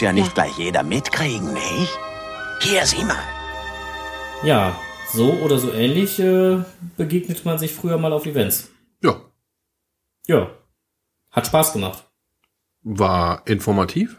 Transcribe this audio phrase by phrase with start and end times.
[0.00, 1.98] Muss ja nicht gleich jeder mitkriegen, nicht?
[2.60, 3.18] Hier, sieh mal.
[4.42, 4.74] Ja,
[5.12, 6.56] so oder so ähnlich äh,
[6.96, 8.70] begegnet man sich früher mal auf Events.
[9.02, 9.20] Ja,
[10.26, 10.48] Ja.
[11.30, 12.10] Hat Spaß gemacht.
[12.82, 14.16] war informativ.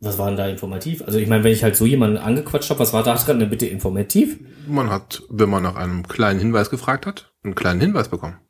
[0.00, 1.00] Was war denn da informativ?
[1.02, 3.50] Also ich meine, wenn ich halt so jemanden angequatscht habe, was war da dran denn
[3.50, 4.40] bitte informativ?
[4.66, 8.40] Man hat, wenn man nach einem kleinen Hinweis gefragt hat, einen kleinen Hinweis bekommen.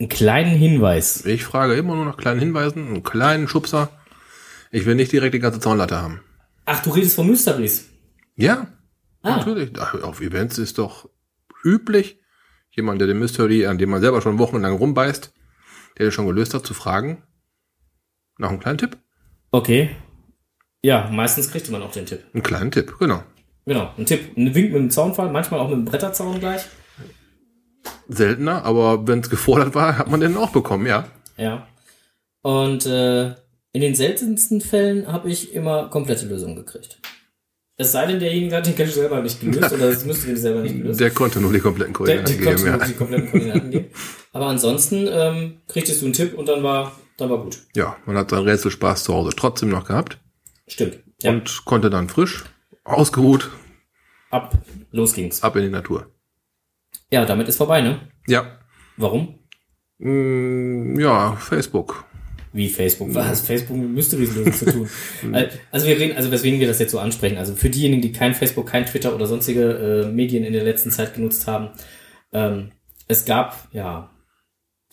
[0.00, 1.24] Einen kleinen Hinweis.
[1.24, 3.90] Ich frage immer nur nach kleinen Hinweisen, einen kleinen Schubser.
[4.74, 6.20] Ich will nicht direkt die ganze Zaunlatte haben.
[6.64, 7.88] Ach, du redest von Mysteries.
[8.34, 8.66] Ja,
[9.22, 9.70] Ah, natürlich.
[9.78, 11.08] Ach, Auf Events ist doch
[11.64, 12.18] üblich,
[12.72, 15.32] jemand, der den Mystery, an dem man selber schon wochenlang rumbeißt,
[15.96, 17.22] der den schon gelöst hat, zu fragen.
[18.36, 18.98] Nach einem kleinen Tipp?
[19.52, 19.94] okay.
[20.82, 22.22] Ja, meistens kriegt man auch den Tipp.
[22.34, 23.22] Einen kleinen Tipp, genau.
[23.64, 24.36] Genau, ein Tipp.
[24.36, 26.66] Ein Wink mit dem Zaunfall, manchmal auch mit dem Bretterzaun gleich.
[28.08, 31.06] Seltener, aber wenn es gefordert war, hat man den auch bekommen, ja.
[31.38, 31.66] Ja.
[32.42, 33.34] Und äh,
[33.74, 37.00] in den seltensten Fällen habe ich immer komplette Lösungen gekriegt.
[37.76, 40.60] Es sei denn, derjenige hat den Cache selber nicht gelöst oder das müsste den selber
[40.60, 41.00] nicht gelöst.
[41.00, 42.86] Der konnte nur die kompletten Der, Koordinaten der konnte geben, nur ja.
[42.86, 43.86] die kompletten Koordinaten geben.
[44.32, 47.58] Aber ansonsten ähm, kriegtest du einen Tipp und dann war, dann war gut.
[47.74, 50.20] Ja, man hat seinen Rätselspaß zu Hause trotzdem noch gehabt
[50.68, 51.00] Stimmt.
[51.20, 52.44] Ja, und konnte dann frisch,
[52.84, 53.50] ausgeruht,
[54.30, 54.56] ab,
[54.92, 55.42] los ging's.
[55.42, 56.12] ab in die Natur.
[57.10, 58.08] Ja, damit ist vorbei, ne?
[58.28, 58.60] Ja.
[58.96, 59.40] Warum?
[59.98, 62.04] Mm, ja, Facebook.
[62.54, 63.12] Wie Facebook?
[63.14, 64.88] Was Facebook mit Mysteries Lösung zu tun?
[65.72, 67.36] also wir reden, also weswegen wir das jetzt so ansprechen.
[67.36, 70.92] Also für diejenigen, die kein Facebook, kein Twitter oder sonstige äh, Medien in der letzten
[70.92, 71.70] Zeit genutzt haben,
[72.32, 72.70] ähm,
[73.08, 74.08] es gab ja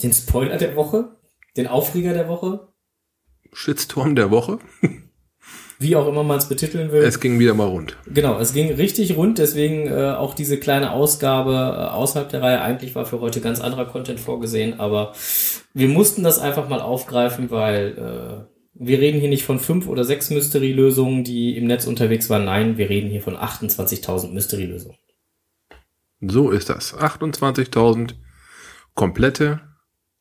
[0.02, 1.16] den Spoiler der Woche,
[1.56, 2.68] den Aufreger der Woche,
[3.54, 4.58] Shitstorm der Woche.
[5.82, 7.04] wie auch immer man es betiteln will.
[7.04, 7.98] Es ging wieder mal rund.
[8.08, 12.62] Genau, es ging richtig rund, deswegen äh, auch diese kleine Ausgabe äh, außerhalb der Reihe.
[12.62, 15.14] Eigentlich war für heute ganz anderer Content vorgesehen, aber
[15.74, 20.04] wir mussten das einfach mal aufgreifen, weil äh, wir reden hier nicht von fünf oder
[20.04, 22.46] sechs Mystery-Lösungen, die im Netz unterwegs waren.
[22.46, 24.98] Nein, wir reden hier von 28.000 Mystery-Lösungen.
[26.22, 26.96] So ist das.
[26.96, 28.14] 28.000
[28.94, 29.62] komplette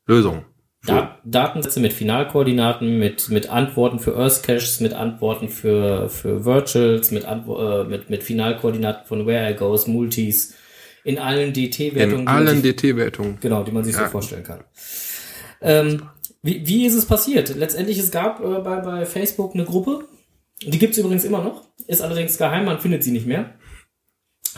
[0.06, 0.44] Lösungen.
[0.86, 7.10] Da Datensätze mit Finalkoordinaten, mit, mit Antworten für Earth Caches, mit Antworten für, für Virtuals,
[7.10, 10.54] mit, Antwo äh, mit, mit Finalkoordinaten von Where I Goes, Multis,
[11.04, 12.22] in allen DT-Wertungen.
[12.22, 13.38] In allen DT-Wertungen.
[13.40, 14.04] Genau, die man sich Ja.
[14.04, 14.64] so vorstellen kann.
[15.60, 16.08] Ähm,
[16.42, 17.54] wie, wie ist es passiert?
[17.54, 20.06] Letztendlich, es gab äh, bei, bei Facebook eine Gruppe,
[20.62, 23.54] die gibt's übrigens immer noch, ist allerdings geheim, man findet sie nicht mehr.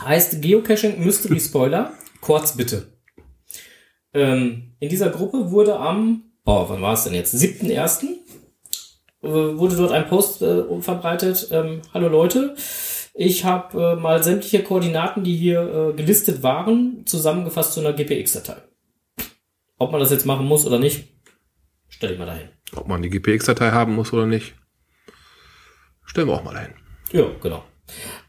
[0.01, 2.92] Heißt Geocaching Mystery Spoiler, kurz bitte.
[4.13, 7.33] Ähm, in dieser Gruppe wurde am, oh, wann war es denn jetzt?
[7.33, 8.03] 7.1.
[9.23, 11.47] Äh, wurde dort ein Post äh, verbreitet.
[11.51, 12.55] Ähm, Hallo Leute,
[13.13, 18.57] ich habe äh, mal sämtliche Koordinaten, die hier äh, gelistet waren, zusammengefasst zu einer GPX-Datei.
[19.77, 21.07] Ob man das jetzt machen muss oder nicht,
[21.87, 22.49] stelle ich mal dahin.
[22.75, 24.55] Ob man die GPX-Datei haben muss oder nicht.
[26.05, 26.73] Stellen wir auch mal dahin.
[27.11, 27.63] Ja, genau.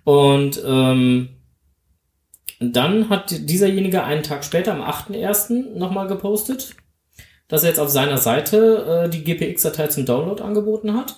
[0.05, 1.34] Und ähm,
[2.73, 5.77] dann hat dieserjenige einen Tag später, am 8.1.
[5.77, 6.75] nochmal gepostet,
[7.49, 11.17] dass er jetzt auf seiner Seite äh, die GPX-Datei zum Download angeboten hat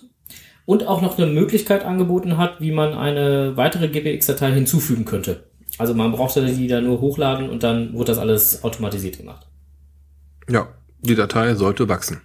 [0.65, 5.45] und auch noch eine Möglichkeit angeboten hat, wie man eine weitere GPX-Datei hinzufügen könnte.
[5.79, 9.47] Also man brauchte die da nur hochladen und dann wurde das alles automatisiert gemacht.
[10.49, 10.69] Ja,
[11.01, 12.23] die Datei sollte wachsen.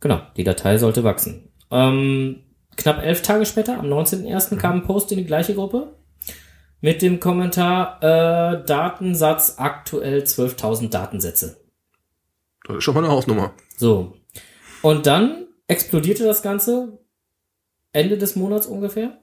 [0.00, 1.48] Genau, die Datei sollte wachsen.
[1.70, 2.40] Ähm,
[2.76, 4.56] knapp elf Tage später, am 19.01.
[4.56, 5.94] kam ein Post in die gleiche Gruppe
[6.84, 11.56] mit dem Kommentar äh, Datensatz aktuell 12.000 Datensätze.
[12.66, 13.54] Das ist schon mal eine Hausnummer.
[13.78, 14.18] So.
[14.82, 16.98] Und dann explodierte das Ganze
[17.92, 19.16] Ende des Monats ungefähr,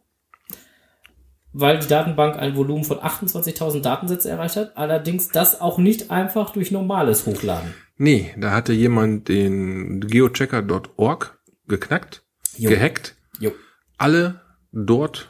[1.54, 4.76] weil die Datenbank ein Volumen von 28.000 Datensätze erreicht hat.
[4.76, 7.76] Allerdings das auch nicht einfach durch normales Hochladen.
[7.96, 12.24] Nee, da hatte jemand den geochecker.org geknackt,
[12.58, 12.72] Jo.
[12.72, 13.52] gehackt, Jo.
[14.00, 14.42] alle
[14.72, 15.30] dort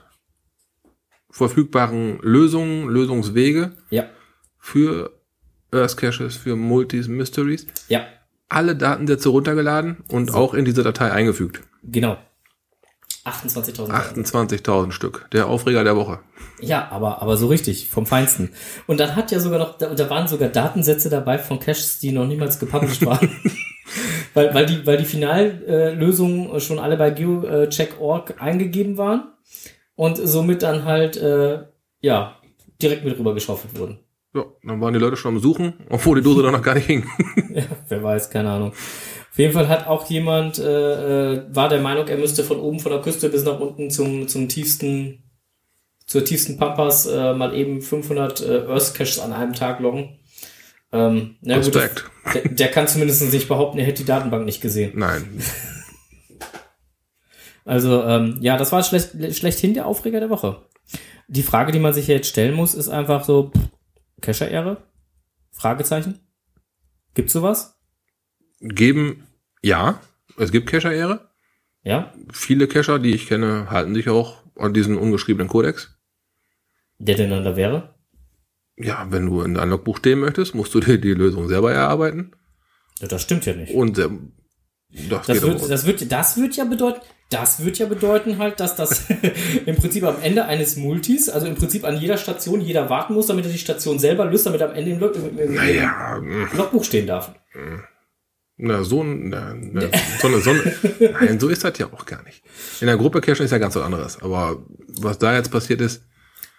[1.31, 4.06] verfügbaren Lösungen, Lösungswege Ja.
[4.60, 5.12] für
[5.72, 8.01] Earth Caches, für Multis, Mysteries, Ja.
[8.50, 11.62] alle Datensätze runtergeladen und auch in diese Datei eingefügt.
[11.83, 12.18] Genau.
[13.24, 13.92] 28.000.
[13.92, 15.28] 28.000 Stück.
[15.31, 16.19] Der Aufreger der Woche.
[16.60, 18.50] Ja, aber, aber so richtig, vom Feinsten.
[18.88, 22.12] Und dann hat ja sogar noch, da, da waren sogar Datensätze dabei von Caches, die
[22.12, 23.30] noch niemals gepublished waren.
[24.33, 29.28] weil, weil die, weil die Finallösungen schon alle bei geocheck.org eingegeben waren
[29.95, 31.65] und somit dann halt, äh,
[32.01, 32.38] ja,
[32.81, 33.99] direkt mit rüber geschaufelt wurden.
[34.33, 36.88] Ja, dann waren die Leute schon am Suchen, obwohl die Dose da noch gar nicht
[36.88, 37.05] hing.
[37.53, 38.69] Ja, wer weiß, keine Ahnung.
[38.69, 42.79] Auf jeden Fall hat auch jemand, äh, äh, war der Meinung, er müsste von oben
[42.79, 45.23] von der Küste bis nach unten zum, zum tiefsten,
[46.05, 50.17] zur tiefsten Pampas äh, mal eben 500 äh, Earth Caches an einem Tag loggen.
[50.94, 51.89] Ähm, na gut, der,
[52.45, 54.94] der kann zumindest nicht behaupten, er hätte die Datenbank nicht gesehen.
[54.95, 55.41] Nein.
[57.71, 60.65] Also ähm, ja, das war schlecht, schlechthin der Aufreger der Woche.
[61.29, 63.69] Die Frage, die man sich jetzt stellen muss, ist einfach so, pff,
[64.19, 64.83] Cacher-Ehre?
[65.53, 66.19] Fragezeichen?
[67.13, 67.79] Gibt's sowas?
[68.59, 69.25] Geben,
[69.62, 70.01] ja,
[70.38, 71.29] es gibt Cacher-Ehre.
[71.83, 72.13] Ja?
[72.33, 75.97] Viele Cacher, die ich kenne, halten sich auch an diesen ungeschriebenen Kodex.
[77.00, 77.95] Der denn dann da wäre?
[78.75, 82.33] Ja, wenn du in dein Logbuch stehen möchtest, musst du dir die Lösung selber erarbeiten.
[83.00, 83.73] Ja, das stimmt ja nicht.
[83.73, 84.33] Und ähm,
[85.09, 87.00] das, Das wird, das wird, das wird ja bedeuten,
[87.31, 89.06] das wird ja bedeuten halt, dass das
[89.66, 93.28] im Prinzip am Ende eines Multis, also im Prinzip an jeder Station jeder warten muss,
[93.28, 96.18] damit er die Station selber löst, damit er am Ende im, Log im, im, Naja,
[96.18, 97.33] im Logbuch stehen darf.
[98.57, 99.81] na, so, ein- na, na,
[100.19, 100.75] so, eine, so eine,
[101.22, 102.44] nein, so ist das ja auch gar nicht.
[102.80, 104.22] In der Gruppe cachen ist ja ganz was anderes.
[104.22, 104.63] Aber
[105.00, 106.04] was da jetzt passiert ist,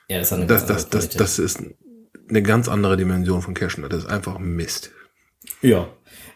[0.09, 1.63] Ja, das, ist eine das, ganz das, andere das, das ist
[2.29, 3.87] eine ganz andere Dimension von Cachen.
[3.89, 4.91] Das ist einfach Mist.
[5.61, 5.89] Ja.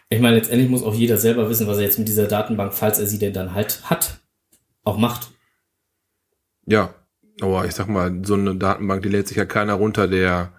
[0.09, 2.99] Ich meine, letztendlich muss auch jeder selber wissen, was er jetzt mit dieser Datenbank, falls
[2.99, 4.19] er sie denn dann halt hat,
[4.87, 5.31] auch macht.
[6.65, 6.93] Ja,
[7.39, 10.53] aber ich sag mal, so eine Datenbank, die lädt sich ja keiner runter, der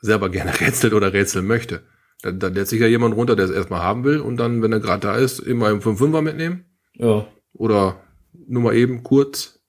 [0.00, 1.82] selber gerne rätselt oder rätseln möchte.
[2.22, 4.72] Da, da lädt sich ja jemand runter, der es erstmal haben will und dann, wenn
[4.72, 8.00] er gerade da ist, immer im 5-5er mitnehmen Ja, oder
[8.32, 9.60] nur mal eben kurz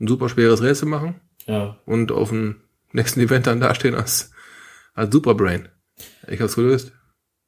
[0.00, 1.78] ein super schweres Rätsel machen ja.
[1.84, 2.62] und auf dem
[2.92, 4.32] nächsten Event dann dastehen als,
[4.94, 5.68] als Superbrain.
[6.28, 6.92] Ich hab's gelöst.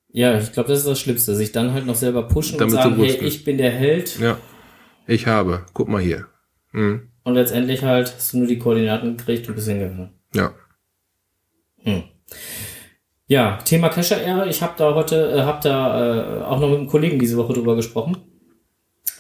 [0.09, 2.83] Ja, ich glaube, das ist das Schlimmste, sich dann halt noch selber pushen Damit und
[2.83, 4.19] sagen, hey, ich bin der Held.
[4.21, 4.39] Ja.
[5.07, 5.67] Ich habe.
[5.73, 6.27] Guck mal hier.
[6.73, 7.09] Hm.
[7.25, 10.11] Und letztendlich halt hast du nur die Koordinaten gekriegt und bist hingegangen.
[10.35, 10.53] Ja.
[11.83, 12.05] Hm.
[13.27, 14.49] Ja, Thema Cacher-Ehre.
[14.49, 17.55] Ich habe da heute, äh, habe da äh, auch noch mit einem Kollegen diese Woche
[17.55, 18.17] drüber gesprochen.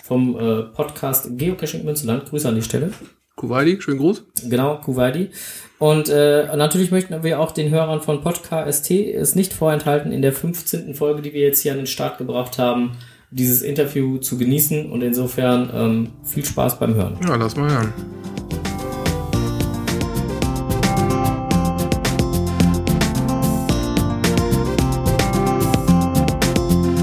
[0.03, 2.27] Vom äh, Podcast Geocaching Münsterland.
[2.27, 2.91] Grüße an die Stelle.
[3.37, 4.25] Kuwaiti, schönen Gruß.
[4.49, 5.31] Genau, Kuwaiti.
[5.79, 10.33] Und äh, natürlich möchten wir auch den Hörern von Podcast es nicht vorenthalten, in der
[10.33, 10.95] 15.
[10.95, 12.93] Folge, die wir jetzt hier an den Start gebracht haben,
[13.35, 14.91] dieses Interview zu genießen.
[14.91, 17.19] Und insofern ähm, viel Spaß beim Hören.
[17.27, 17.93] Ja, lass mal hören.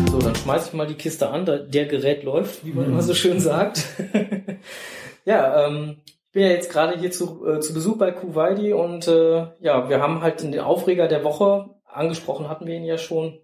[0.09, 3.13] So, dann schmeiß ich mal die Kiste an, der Gerät läuft, wie man immer so
[3.13, 3.85] schön sagt.
[5.25, 9.05] ja, ähm, ich bin ja jetzt gerade hier zu, äh, zu Besuch bei Kuwaiti und
[9.09, 13.37] äh, ja, wir haben halt den Aufreger der Woche angesprochen, hatten wir ihn ja schon.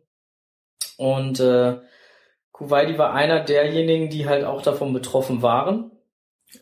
[0.95, 1.80] Und äh,
[2.57, 5.91] Kuwaiti war einer derjenigen, die halt auch davon betroffen waren.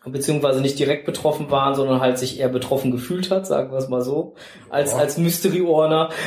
[0.04, 3.88] Beziehungsweise nicht direkt betroffen waren, sondern halt sich eher betroffen gefühlt hat, sagen wir es
[3.88, 4.36] mal so,
[4.70, 4.98] als, Ja.
[4.98, 6.10] als Mystery-Orner.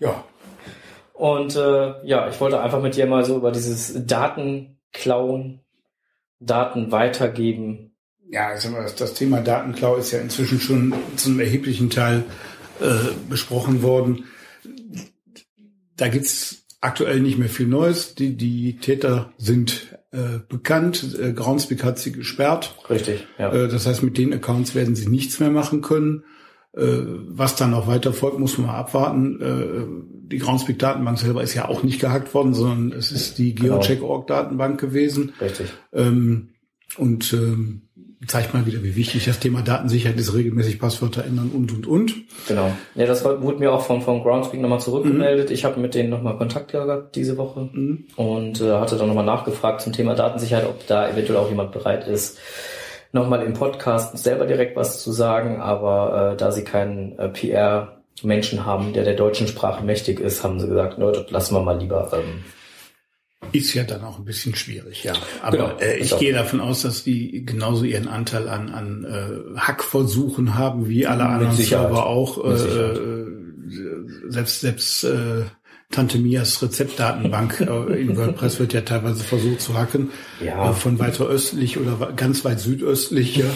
[0.00, 0.22] Ja,
[1.14, 5.60] Und äh, ja, ich wollte einfach mit dir mal so über dieses Datenklauen,
[6.38, 7.96] Daten weitergeben.
[8.30, 12.22] ja, das Thema Datenklau ist ja inzwischen schon zu einem erheblichen Teil
[12.80, 14.26] äh, besprochen worden.
[15.96, 18.14] Da gibt's aktuell nicht mehr viel Neues.
[18.14, 21.16] Die, die Täter sind äh, bekannt.
[21.20, 22.74] Äh, Groundspeak hat sie gesperrt.
[22.88, 23.52] Richtig, ja.
[23.52, 26.24] Äh, das heißt, mit den Accounts werden sie nichts mehr machen können.
[26.76, 29.40] Äh, was dann noch weiter folgt, muss man mal abwarten.
[29.40, 33.78] Äh, die Groundspeak-Datenbank selber ist ja auch nicht gehackt worden, sondern es ist die Genau.
[33.80, 35.32] GeoCheck.org-Datenbank gewesen.
[35.40, 35.68] Richtig.
[35.92, 36.50] Ähm,
[36.96, 37.87] und ähm,
[38.26, 42.14] zeigt mal wieder, wie wichtig das Thema Datensicherheit ist, regelmäßig Passwörter ändern und, und, und.
[42.48, 42.72] Genau.
[42.96, 45.50] Ja, das wurde mir auch von, von Groundspeak nochmal zurückgemeldet.
[45.52, 48.04] Ich habe mit denen nochmal Kontakt gehabt diese Woche Mhm.
[48.16, 52.08] und äh, hatte dann nochmal nachgefragt zum Thema Datensicherheit, ob da eventuell auch jemand bereit
[52.08, 52.38] ist,
[53.12, 55.60] nochmal im Podcast selber direkt was zu sagen.
[55.60, 60.58] Aber äh, da sie keinen äh, PR-Menschen haben, der der deutschen Sprache mächtig ist, haben
[60.60, 62.10] sie gesagt, Leute, lassen wir mal lieber.
[62.12, 62.42] Ähm,
[63.52, 65.12] Ist ja dann auch ein bisschen schwierig, ja.
[65.42, 69.58] Aber Genau, äh, ich gehe davon aus, dass die genauso ihren Anteil an, an äh,
[69.58, 71.56] Hackversuchen haben, wie alle anderen.
[71.56, 72.44] Server auch.
[72.44, 73.26] Äh, äh,
[74.28, 75.42] selbst selbst äh,
[75.90, 80.10] Tante Mias Rezeptdatenbank äh, in WordPress wird ja teilweise versucht zu hacken.
[80.44, 80.70] Ja.
[80.70, 83.36] Äh, von weiter östlich oder ganz weit südöstlich.
[83.36, 83.46] Ja.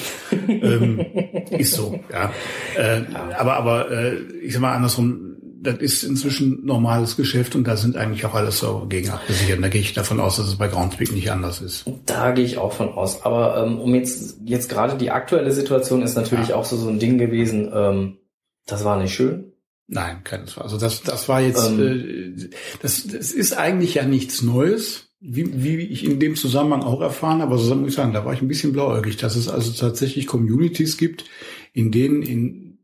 [0.48, 1.04] ähm,
[1.50, 2.32] ist so, ja.
[2.74, 3.02] Äh,
[3.36, 5.31] Aber, aber äh, ich sag mal andersrum,
[5.62, 9.56] das ist inzwischen normales Geschäft und da sind eigentlich auch alles so gegen abgesichert.
[9.58, 11.84] Und da gehe ich davon aus, dass es bei Groundspeak nicht anders ist.
[12.06, 13.22] Da gehe ich auch von aus.
[13.22, 16.56] Aber ähm, um jetzt, jetzt gerade die aktuelle Situation ist natürlich Ja.
[16.56, 18.18] auch so, so ein Ding gewesen, ähm,
[18.66, 19.52] das war nicht schön.
[19.86, 20.64] Nein, keines Fall.
[20.64, 22.36] Also das, das war jetzt, Ähm.
[22.38, 22.48] äh,
[22.80, 27.40] das, das ist eigentlich ja nichts Neues, wie, wie ich in dem Zusammenhang auch erfahren
[27.40, 27.52] habe.
[27.52, 30.96] Also muss ich sagen, da war ich ein bisschen blauäugig, dass es also tatsächlich Communities
[30.96, 31.24] gibt,
[31.72, 32.78] in denen in,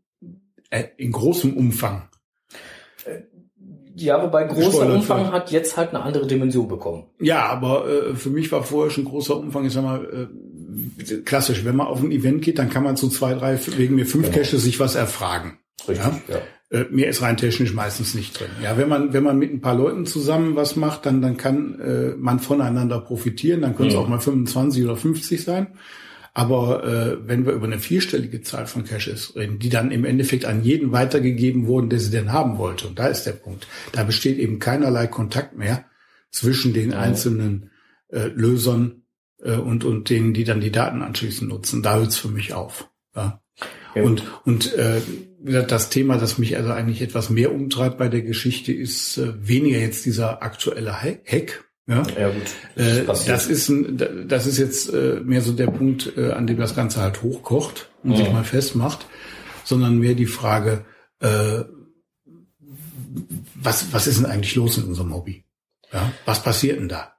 [0.71, 2.09] äh, in großem Umfang
[4.01, 5.33] Ja, wobei großer Umfang wird.
[5.33, 7.05] hat jetzt halt eine andere Dimension bekommen.
[7.21, 10.29] Ja, aber äh, für mich war vorher schon großer Umfang, ich sag mal,
[11.03, 13.95] äh, klassisch, wenn man auf ein Event geht, dann kann man zu zwei, drei, wegen
[13.97, 14.39] mir fünf Genau.
[14.39, 15.59] Caches sich was erfragen.
[15.89, 16.35] Richtig, Ja.
[16.35, 16.41] ja.
[16.71, 18.51] Äh, mehr ist rein technisch meistens nicht drin.
[18.63, 21.81] Ja, wenn man, wenn man mit ein paar Leuten zusammen was macht, dann, dann kann
[21.81, 24.01] äh, man voneinander profitieren, dann können es Mhm.
[24.01, 25.69] auch mal 25 oder 50 sein.
[26.39, 30.45] Aber äh, wenn wir über eine vierstellige Zahl von Caches reden, die dann im Endeffekt
[30.45, 34.05] an jeden weitergegeben wurden, der sie denn haben wollte, und da ist der Punkt, da
[34.05, 35.87] besteht eben keinerlei Kontakt mehr
[36.31, 37.01] zwischen den Ja.
[37.01, 37.73] einzelnen
[38.13, 39.03] äh, Lösern
[39.43, 41.83] äh, und, und denen, die dann die Daten anschließend nutzen.
[41.83, 42.89] Da hört's für mich auf.
[43.17, 43.43] Ja.
[43.97, 44.03] Ja.
[44.05, 45.01] Und, und äh,
[45.43, 49.79] das Thema, das mich also eigentlich etwas mehr umtreibt bei der Geschichte, ist äh, weniger
[49.79, 51.65] jetzt dieser aktuelle Ha- Hack.
[51.89, 52.43] Ja, Ja gut.
[52.77, 53.35] äh, passiert.
[53.35, 56.77] das ist ein, das ist jetzt äh, mehr so der Punkt, äh, an dem das
[56.77, 58.35] Ganze halt hochkocht und sich Mhm.
[58.35, 59.07] mal festmacht,
[59.65, 60.85] sondern mehr die Frage,
[61.21, 61.65] äh,
[63.55, 65.45] was was ist denn eigentlich los in unserem Hobby?
[65.93, 67.13] Ja, was passiert denn da?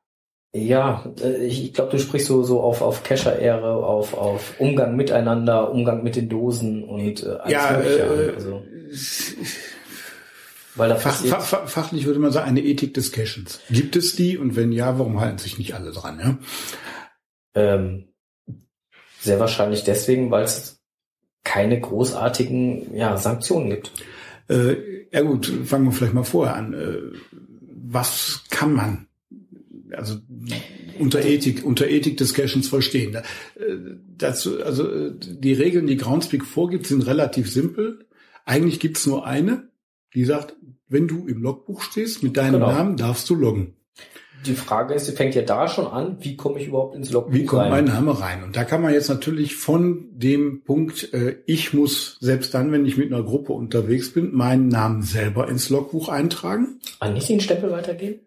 [0.54, 5.72] Ja, äh, ich, glaube, du sprichst so, so auf, auf Cacher-Ehre, auf, auf Umgang miteinander,
[5.72, 8.00] Umgang mit den Dosen und äh, alles Ja, Mögliche.
[8.02, 8.64] äh, also,
[10.79, 13.59] weil da Fach, fach, fachlich würde man sagen, eine Ethik des Cachens.
[13.69, 14.38] Gibt es die?
[14.38, 16.19] Und wenn ja, warum halten sich nicht alle dran?
[16.19, 16.38] Ja?
[17.55, 18.05] ähm,
[19.19, 20.79] sehr wahrscheinlich deswegen, weil es
[21.43, 23.91] keine großartigen ja, Sanktionen gibt.
[24.50, 24.75] Äh,
[25.12, 26.74] ja gut, fangen wir vielleicht mal vorher an.
[26.74, 27.17] Äh,
[27.91, 29.07] was kann man
[29.91, 30.19] also
[31.00, 33.12] unter Ethik, unter Ethik des Cachens verstehen?
[33.12, 33.77] Da, äh,
[34.17, 38.05] dazu, also äh, die Regeln, die Groundspeak vorgibt, sind relativ simpel.
[38.45, 39.69] Eigentlich gibt's nur eine,
[40.13, 40.56] die sagt,
[40.88, 42.72] wenn du im Logbuch stehst mit deinem Genau.
[42.72, 43.75] Namen, darfst du loggen.
[44.46, 47.34] Die Frage ist, sie fängt ja da schon an, wie komme ich überhaupt ins Logbuch
[47.34, 47.72] Wie kommt rein?
[47.72, 48.42] mein Name rein?
[48.42, 52.86] Und da kann man jetzt natürlich von dem Punkt, äh, ich muss selbst dann, wenn
[52.86, 56.80] ich mit einer Gruppe unterwegs bin, meinen Namen selber ins Logbuch eintragen.
[57.00, 58.22] Ah, nicht den Stempel weitergeben?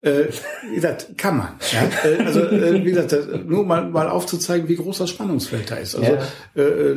[0.00, 0.24] Äh,
[0.68, 1.48] wie gesagt, kann man.
[1.72, 2.10] Ja?
[2.10, 5.94] Äh, also äh, wie gesagt, nur mal, mal aufzuzeigen, wie groß das Spannungsfeld da ist.
[5.94, 6.12] Also
[6.56, 6.60] Ja.
[6.60, 6.96] äh,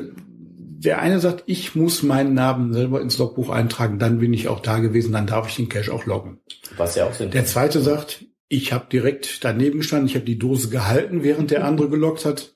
[0.85, 4.59] der eine sagt, ich muss meinen Namen selber ins Logbuch eintragen, dann bin ich auch
[4.59, 6.39] da gewesen, dann darf ich den Cache auch loggen.
[6.77, 10.39] Was ja auch Sinn Der zweite sagt, ich habe direkt daneben gestanden, ich habe die
[10.39, 12.55] Dose gehalten, während der andere gelockt hat.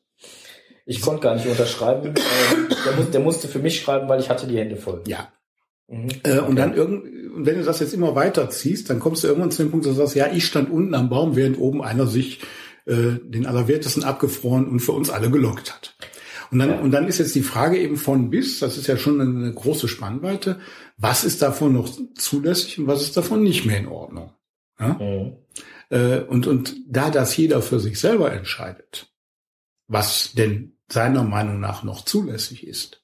[0.86, 2.15] Ich konnte gar nicht unterschreiben.
[2.15, 5.03] Ähm, der, muss, der musste für mich schreiben, weil ich hatte die Hände voll.
[5.07, 5.31] Ja.
[5.88, 6.09] Mhm.
[6.24, 7.03] Äh, und dann irgend,
[7.36, 9.93] wenn du das jetzt immer weiter ziehst, dann kommst du irgendwann zu dem Punkt, dass
[9.93, 12.41] du sagst, ja, ich stand unten am Baum, während oben einer sich
[12.86, 15.95] äh, den Allerwertesten abgefroren und für uns alle gelockt hat.
[16.51, 16.79] Und dann, Ja.
[16.79, 19.87] und dann ist jetzt die Frage eben von bis, das ist ja schon eine große
[19.87, 20.59] Spannweite,
[20.97, 24.31] was ist davon noch zulässig und was ist davon nicht mehr in Ordnung?
[24.79, 24.93] Ja?
[24.99, 25.33] Mhm.
[25.91, 29.07] Äh, und, und da das jeder für sich selber entscheidet,
[29.87, 33.03] was denn seiner Meinung nach noch zulässig ist,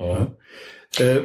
[0.00, 0.36] Mhm.
[0.98, 1.20] äh,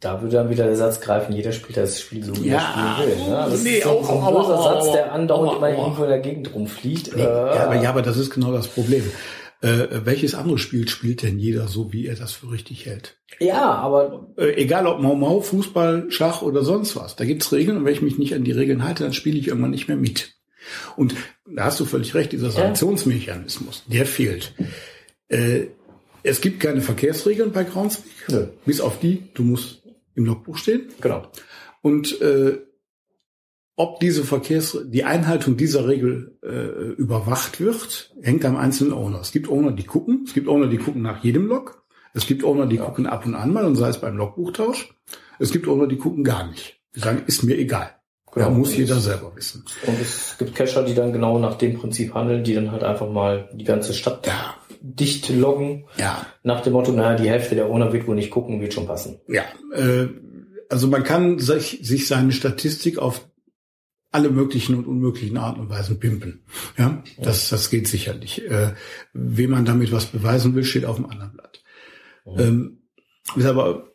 [0.00, 3.02] Da würde dann wieder der Satz greifen, jeder spielt das Spiel so, wie Ja, er
[3.02, 3.24] spielen will.
[3.30, 3.46] Ne?
[3.50, 6.10] Das nee, ist so, au, so ein au, Satz, der andauernd au, immer irgendwo in
[6.10, 7.16] der Gegend rumfliegt.
[7.16, 9.10] Nee, Äh, ja, aber, ja, aber das ist genau das Problem.
[9.62, 13.16] Äh, welches andere Spiel spielt denn jeder so, wie er das für richtig hält?
[13.38, 17.16] ja, aber Äh, egal ob Mau Mau, Fußball, Schach oder sonst was.
[17.16, 19.48] Da gibt's Regeln und wenn ich mich nicht an die Regeln halte, dann spiele ich
[19.48, 20.34] irgendwann nicht mehr mit.
[20.96, 21.14] Und
[21.48, 24.52] da hast du völlig recht, dieser Sanktionsmechanismus, der fehlt.
[25.28, 25.66] Äh,
[26.22, 28.46] es gibt keine Verkehrsregeln bei Groundspeak, Nö.
[28.64, 29.82] bis auf die, du musst
[30.14, 30.82] im Logbuch stehen.
[31.00, 31.26] genau.
[31.82, 32.58] Und äh,
[33.76, 39.20] ob diese Verkehrs die Einhaltung dieser Regel äh, überwacht wird, hängt am einzelnen Owner.
[39.20, 40.24] Es gibt Owner, die gucken.
[40.26, 41.82] Es gibt Owner, die gucken nach jedem Log.
[42.14, 44.90] Es gibt Owner, die gucken ab und an mal und sei es beim Logbuchtausch.
[45.38, 46.80] Es gibt Owner, die gucken gar nicht.
[46.94, 47.96] Die sagen, ist mir egal.
[48.36, 48.58] Ja, Genau.
[48.58, 49.64] muss jeder selber wissen.
[49.86, 53.10] Und es gibt Cacher, die dann genau nach dem Prinzip handeln, die dann halt einfach
[53.10, 57.68] mal die ganze Stadt Ja, dicht loggen, ja, nach dem Motto, naja, die Hälfte der
[57.70, 59.20] Owner wird wohl nicht gucken, wird schon passen.
[59.28, 59.42] ja.
[59.74, 60.08] Äh,
[60.70, 63.28] also man kann sich, sich seine Statistik auf
[64.12, 66.42] alle möglichen und unmöglichen Arten und Weisen pimpen.
[66.78, 68.42] Ja, das, das geht sicherlich.
[68.48, 68.74] Äh,
[69.12, 71.62] wem man damit was beweisen will, steht auf dem anderen Blatt.
[72.38, 72.78] Ähm,
[73.34, 73.92] ist aber,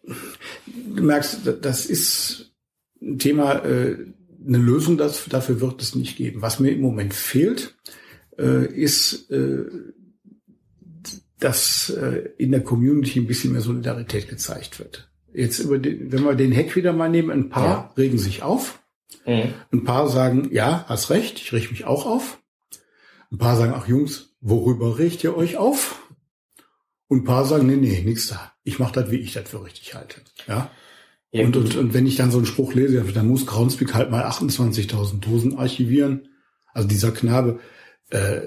[0.95, 2.51] du merkst, das ist
[3.01, 3.95] ein Thema, äh,
[4.45, 6.41] eine Lösung das, dafür wird es nicht geben.
[6.41, 7.77] Was mir im Moment fehlt,
[8.37, 9.65] äh, ist, äh,
[11.39, 15.09] dass äh, in der Community ein bisschen mehr Solidarität gezeigt wird.
[15.33, 17.93] jetzt über den, wenn wir den Heck wieder mal nehmen, ein paar Ja.
[17.97, 18.79] regen sich auf.
[19.25, 19.53] Mhm.
[19.71, 22.39] Ein paar sagen, ja, hast recht, ich reg mich auch auf.
[23.31, 26.01] Ein paar sagen, ach Jungs, worüber regt ihr euch auf?
[27.07, 28.51] Und ein paar sagen, nee, nee, nix da.
[28.63, 30.21] Ich mache das, wie ich das für richtig halte.
[30.47, 30.71] Ja.
[31.31, 34.11] Ja, und, und, und wenn ich dann so einen Spruch lese, dann muss Groundspeak halt
[34.11, 36.29] mal 28.000 Dosen archivieren.
[36.73, 37.59] Also dieser Knabe,
[38.09, 38.41] äh,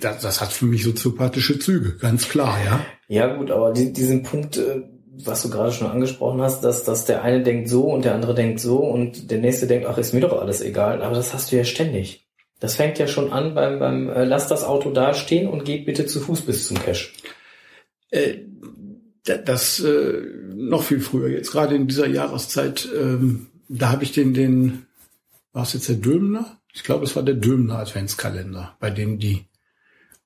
[0.00, 2.86] das, das hat für mich soziopathische Züge, ganz klar, ja.
[3.08, 4.82] Ja, gut, aber die, diesen Punkt, äh,
[5.24, 8.34] was du gerade schon angesprochen hast, dass, dass der eine denkt so und der andere
[8.34, 11.02] denkt so und der nächste denkt, ach, ist mir doch alles egal.
[11.02, 12.26] Aber das hast du ja ständig.
[12.60, 15.86] Das fängt ja schon an beim, beim äh, lass das Auto da stehen und geht
[15.86, 17.10] bitte zu Fuß bis zum Cache.
[18.10, 18.38] Äh,
[19.24, 20.22] da- das äh,
[20.54, 24.86] noch viel früher, jetzt gerade in dieser Jahreszeit, ähm, da habe ich den, den,
[25.52, 26.58] war es jetzt der Dömner?
[26.72, 29.46] Ich glaube, es war der Dömner Adventskalender, bei dem die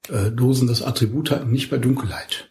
[0.09, 2.48] äh, Dosen das Attribut hatten, nicht bei Dunkelheit.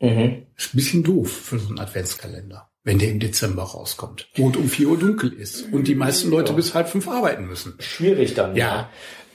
[0.00, 0.42] Mhm.
[0.56, 4.28] Ist ein bisschen doof für so einen Adventskalender, wenn der im Dezember rauskommt.
[4.38, 6.56] Und um 4 Uhr dunkel ist und die meisten Leute Ja.
[6.56, 7.74] bis halb fünf arbeiten müssen.
[7.80, 8.56] Schwierig dann.
[8.56, 8.88] Ja.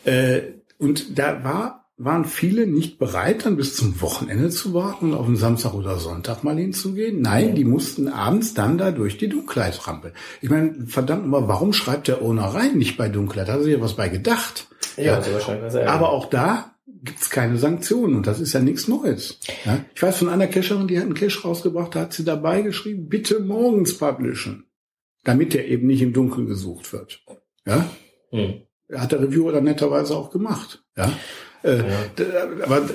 [0.05, 0.41] Äh,
[0.77, 5.37] und da war, waren viele nicht bereit, dann bis zum Wochenende zu warten, auf einen
[5.37, 7.21] Samstag oder Sonntag mal hinzugehen.
[7.21, 10.13] Nein, die mussten abends dann da durch die Dunkelheit rampeln.
[10.41, 13.47] Ich meine, verdammt mal, warum schreibt der Owner rein nicht bei Dunkelheit?
[13.47, 14.67] Hat er sich ja was bei gedacht.
[14.97, 16.74] Ja, also wahrscheinlich er Aber auch da
[17.05, 19.39] gibt's keine Sanktionen und das ist ja nichts Neues.
[19.65, 19.85] Ja?
[19.95, 23.07] Ich weiß von einer Cacherin, die hat einen Cache rausgebracht, da hat sie dabei geschrieben,
[23.07, 24.65] bitte morgens publishen,
[25.23, 27.21] damit der eben nicht im Dunkeln gesucht wird.
[27.65, 27.89] Ja?
[28.31, 28.61] Hm.
[28.93, 30.83] hat der Reviewer dann netterweise auch gemacht.
[30.97, 31.11] Ja.
[31.63, 31.83] Äh,
[32.17, 32.25] d-
[32.63, 32.87] Aber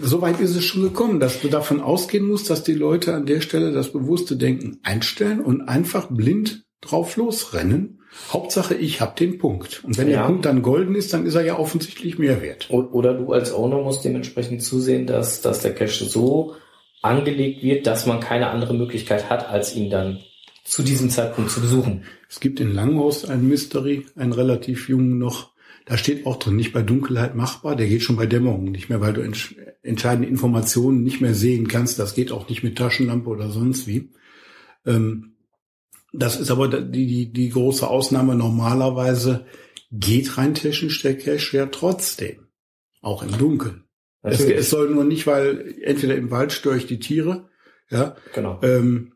[0.00, 3.24] so weit ist es schon gekommen, dass du davon ausgehen musst, dass die Leute an
[3.26, 8.00] der Stelle das bewusste Denken einstellen und einfach blind drauf losrennen.
[8.30, 9.82] Hauptsache, ich habe den Punkt.
[9.84, 10.20] Und wenn Ja.
[10.20, 12.68] der Punkt dann golden ist, dann ist er ja offensichtlich mehr wert.
[12.70, 16.54] Oder du als Owner musst dementsprechend zusehen, dass, dass der Cache so
[17.02, 20.20] angelegt wird, dass man keine andere Möglichkeit hat, als ihn dann
[20.64, 22.04] zu diesem Zeitpunkt zu besuchen.
[22.28, 25.52] Es gibt in Langhorst einen Mystery, einen relativ jungen noch.
[25.84, 29.02] Da steht auch drin, nicht bei Dunkelheit machbar, der geht schon bei Dämmerung nicht mehr,
[29.02, 31.98] weil du entsch entscheidende Informationen nicht mehr sehen kannst.
[31.98, 34.08] Das geht auch nicht mit Taschenlampe oder sonst wie.
[34.86, 35.33] Ähm,
[36.14, 38.34] das ist aber die, die, die große Ausnahme.
[38.34, 39.46] Normalerweise
[39.90, 42.46] geht rein technisch der Cache ja trotzdem.
[43.02, 43.84] Auch im Dunkeln.
[44.22, 47.50] Es, es soll nur nicht, weil entweder im Wald störe ich die Tiere,
[47.90, 48.58] ja, genau.
[48.62, 49.12] ähm,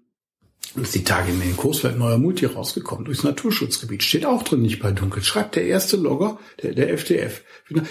[0.76, 4.02] ist die Tage in den Kurswelt neuer Multi rausgekommen, durchs Naturschutzgebiet.
[4.02, 5.22] Steht auch drin, nicht bei Dunkel.
[5.22, 7.42] Schreibt der erste Logger, der, der FDF.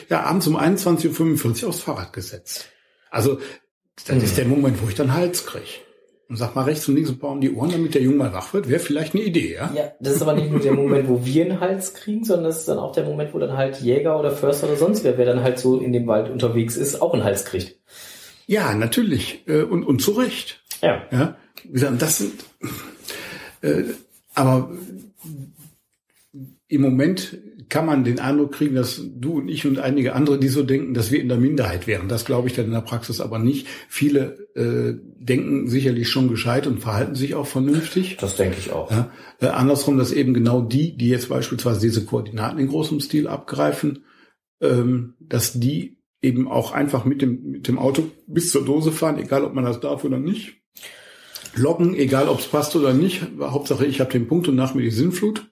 [0.10, 2.68] Ja, abends um 21.45 Uhr aufs Fahrrad gesetzt.
[3.10, 3.40] Also,
[4.06, 4.24] das Mhm.
[4.24, 5.82] ist der Moment, wo ich dann Hals krieg.
[6.30, 8.34] Und sag mal rechts und links ein paar um die Ohren, damit der Junge mal
[8.34, 9.72] wach wird, wäre vielleicht eine Idee, ja?
[9.74, 12.60] Ja, das ist aber nicht nur der Moment, wo wir einen Hals kriegen, sondern das
[12.60, 15.26] ist dann auch der Moment, wo dann halt Jäger oder Förster oder sonst wer, wer
[15.26, 17.78] dann halt so in dem Wald unterwegs ist, auch einen Hals kriegt.
[18.46, 19.48] Ja, natürlich.
[19.48, 20.62] Äh, Und, und zu Recht.
[20.82, 21.04] Ja.
[21.12, 22.34] Ja, wie gesagt, das sind,
[23.62, 23.84] äh,
[24.36, 24.70] aber
[26.68, 27.38] im Moment
[27.70, 30.94] kann man den Eindruck kriegen, dass du und ich und einige andere, die so denken,
[30.94, 32.08] dass wir in der Minderheit wären.
[32.08, 33.68] Das glaube ich dann in der Praxis aber nicht.
[33.90, 38.18] Viele äh, denken sicherlich schon gescheit und verhalten sich auch vernünftig.
[38.20, 38.90] Das denke ich auch.
[38.90, 43.28] Ja, äh, andersrum, dass eben genau die, die jetzt beispielsweise diese Koordinaten in großem Stil
[43.28, 44.06] abgreifen,
[44.62, 49.20] ähm, dass die eben auch einfach mit dem, mit dem Auto bis zur Dose fahren,
[49.20, 50.56] egal ob man das darf oder nicht.
[51.56, 53.24] Loggen, egal ob es passt oder nicht.
[53.40, 55.50] Hauptsache, ich habe den Punkt und nach mir die Sinnflut.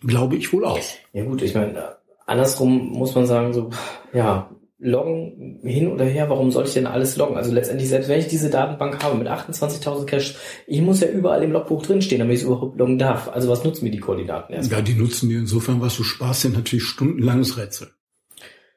[0.00, 0.78] Glaube ich wohl auch.
[1.12, 3.70] Ja gut, ich meine, andersrum muss man sagen, so,
[4.12, 7.36] ja, loggen hin oder her, warum soll ich denn alles loggen?
[7.36, 10.34] Also letztendlich, selbst wenn ich diese Datenbank habe mit 28.000 Caches,
[10.66, 13.28] ich muss ja überall im Logbuch drinstehen, damit ich es überhaupt loggen darf.
[13.28, 14.70] Also was nutzen mir die Koordinaten erst?
[14.70, 17.88] Ja, die nutzen dir insofern, was du Spaß sind, natürlich stundenlanges Rätsel.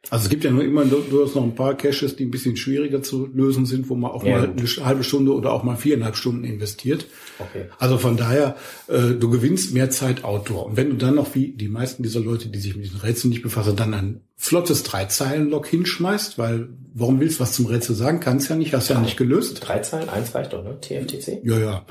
[0.10, 3.04] Also es gibt ja nur immer durchaus noch ein paar Caches, die ein bisschen schwieriger
[3.04, 4.60] zu lösen sind, wo man auch Ja, mal gut.
[4.78, 7.06] eine halbe Stunde oder auch mal viereinhalb Stunden investiert.
[7.40, 7.66] Okay.
[7.78, 8.56] Also von daher,
[8.88, 10.66] äh, du gewinnst mehr Zeit Outdoor.
[10.66, 13.30] Und wenn du dann noch, wie die meisten dieser Leute, die sich mit diesen Rätseln
[13.30, 18.19] nicht befassen, dann ein flottes Dreizeilen-Log hinschmeißt, weil warum willst du was zum Rätsel sagen?
[18.19, 19.60] Kannst ja nicht, hast ja nicht gelöst.
[19.62, 20.80] Drei Zeilen, eins reicht doch, ne?
[20.82, 21.41] TFTC?
[21.43, 21.86] Ja, ja.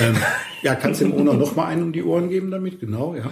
[0.00, 0.16] Ähm,
[0.62, 3.24] ja, kannst dem Owner noch mal einen um die Ohren geben damit, genau, ja.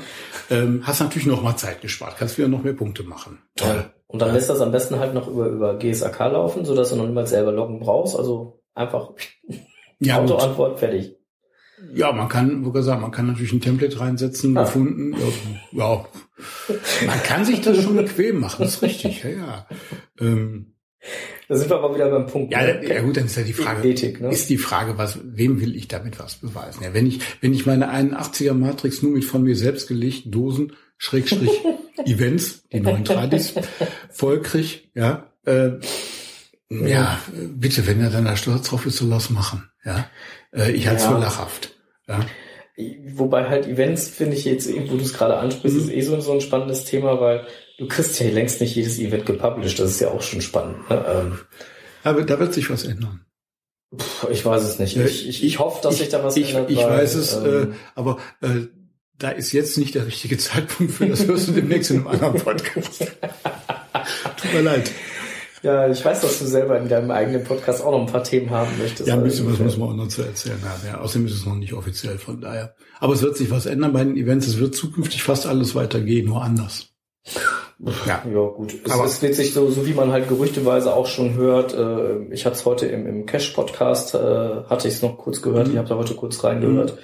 [0.50, 3.38] Ähm, hast natürlich noch mal Zeit gespart, kannst wieder noch mehr Punkte machen.
[3.54, 3.84] Toll.
[4.08, 7.06] Und dann lässt das am besten halt noch über, über GSAK laufen, sodass du noch
[7.06, 8.16] niemals selber loggen brauchst.
[8.16, 9.10] Also einfach
[10.00, 10.32] Ja, gut.
[10.32, 11.14] Autoantwort fertig.
[11.94, 14.62] ja, man kann, wo gesagt, man kann natürlich ein Template reinsetzen, Ah.
[14.64, 15.14] gefunden.
[15.72, 16.04] Ja, ja,
[17.06, 19.66] man kann sich das schon bequem machen, das ist richtig, ja, ja.
[20.20, 20.74] Ähm,
[21.48, 22.52] Da sind wir aber wieder beim Punkt.
[22.52, 22.86] Ja, ne?
[22.86, 24.30] ja gut, dann ist ja die Frage, Ethik, ne?
[24.30, 26.82] ist die Frage, was, wem will ich damit was beweisen?
[26.82, 30.72] Ja, wenn ich, wenn ich meine 81er Matrix nur mit von mir selbst gelegten Dosen,
[30.98, 31.50] Schrägstrich,
[32.04, 33.54] Events, die neuen Tradis,
[34.10, 35.72] voll krieg, ja, äh,
[36.68, 37.20] ja,
[37.54, 40.10] bitte, wenn er dann da stolz drauf ist, soll er es machen, ja.
[40.52, 41.14] Äh, ich halte es Ja.
[41.14, 41.76] für lachhaft.
[42.08, 42.26] Ja.
[43.14, 45.82] Wobei halt Events, finde ich jetzt, wo du es gerade ansprichst, Mhm.
[45.84, 47.46] ist eh so, so ein spannendes Thema, weil
[47.78, 49.78] du kriegst ja längst nicht jedes Event gepublished.
[49.78, 50.88] Das ist ja auch schon spannend.
[50.90, 51.04] Ne?
[51.08, 51.38] Ähm,
[52.04, 53.24] Aber da wird sich was ändern.
[54.30, 54.96] ich weiß es nicht.
[54.96, 56.70] Ich, ich, ich hoffe, dass sich da was ich, ändert.
[56.70, 58.66] Ich weil, weiß es, äh, ähm, aber äh,
[59.18, 61.06] da ist jetzt nicht der richtige Zeitpunkt für.
[61.06, 62.98] Das hörst du demnächst in einem anderen Podcast.
[64.42, 64.90] Tut mir leid.
[65.66, 68.50] Ja, ich weiß, dass du selber in deinem eigenen Podcast auch noch ein paar Themen
[68.50, 69.08] haben möchtest.
[69.08, 70.80] Ja, ein bisschen was muss man auch noch zu erzählen haben.
[70.86, 72.74] Ja, außerdem ist es noch nicht offiziell, von daher.
[73.00, 74.46] Aber es wird sich was ändern bei den Events.
[74.46, 76.90] Es wird zukünftig fast alles weitergehen, nur anders.
[78.06, 78.22] Ja.
[78.32, 78.74] Ja, gut.
[78.84, 81.74] Es, Aber- es wird sich so, so wie man halt gerüchteweise auch schon hört.
[81.74, 84.18] Äh, ich hatte es heute im, im Cash-Podcast, äh,
[84.68, 85.66] hatte ich es noch kurz gehört.
[85.66, 85.72] Mhm.
[85.72, 86.96] Ich habe da heute kurz reingehört.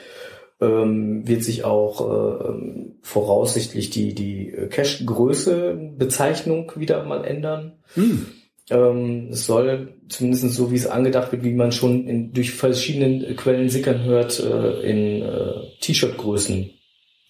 [0.60, 2.00] Ähm, wird sich auch
[2.48, 2.54] äh,
[3.02, 7.78] voraussichtlich die, die Cache-Größe, Bezeichnung wieder mal ändern.
[7.94, 8.26] Hm.
[8.70, 13.34] Ähm, es soll zumindest so, wie es angedacht wird, wie man schon in, durch verschiedene
[13.34, 16.70] Quellen sickern hört, äh, in äh, T-Shirt-Größen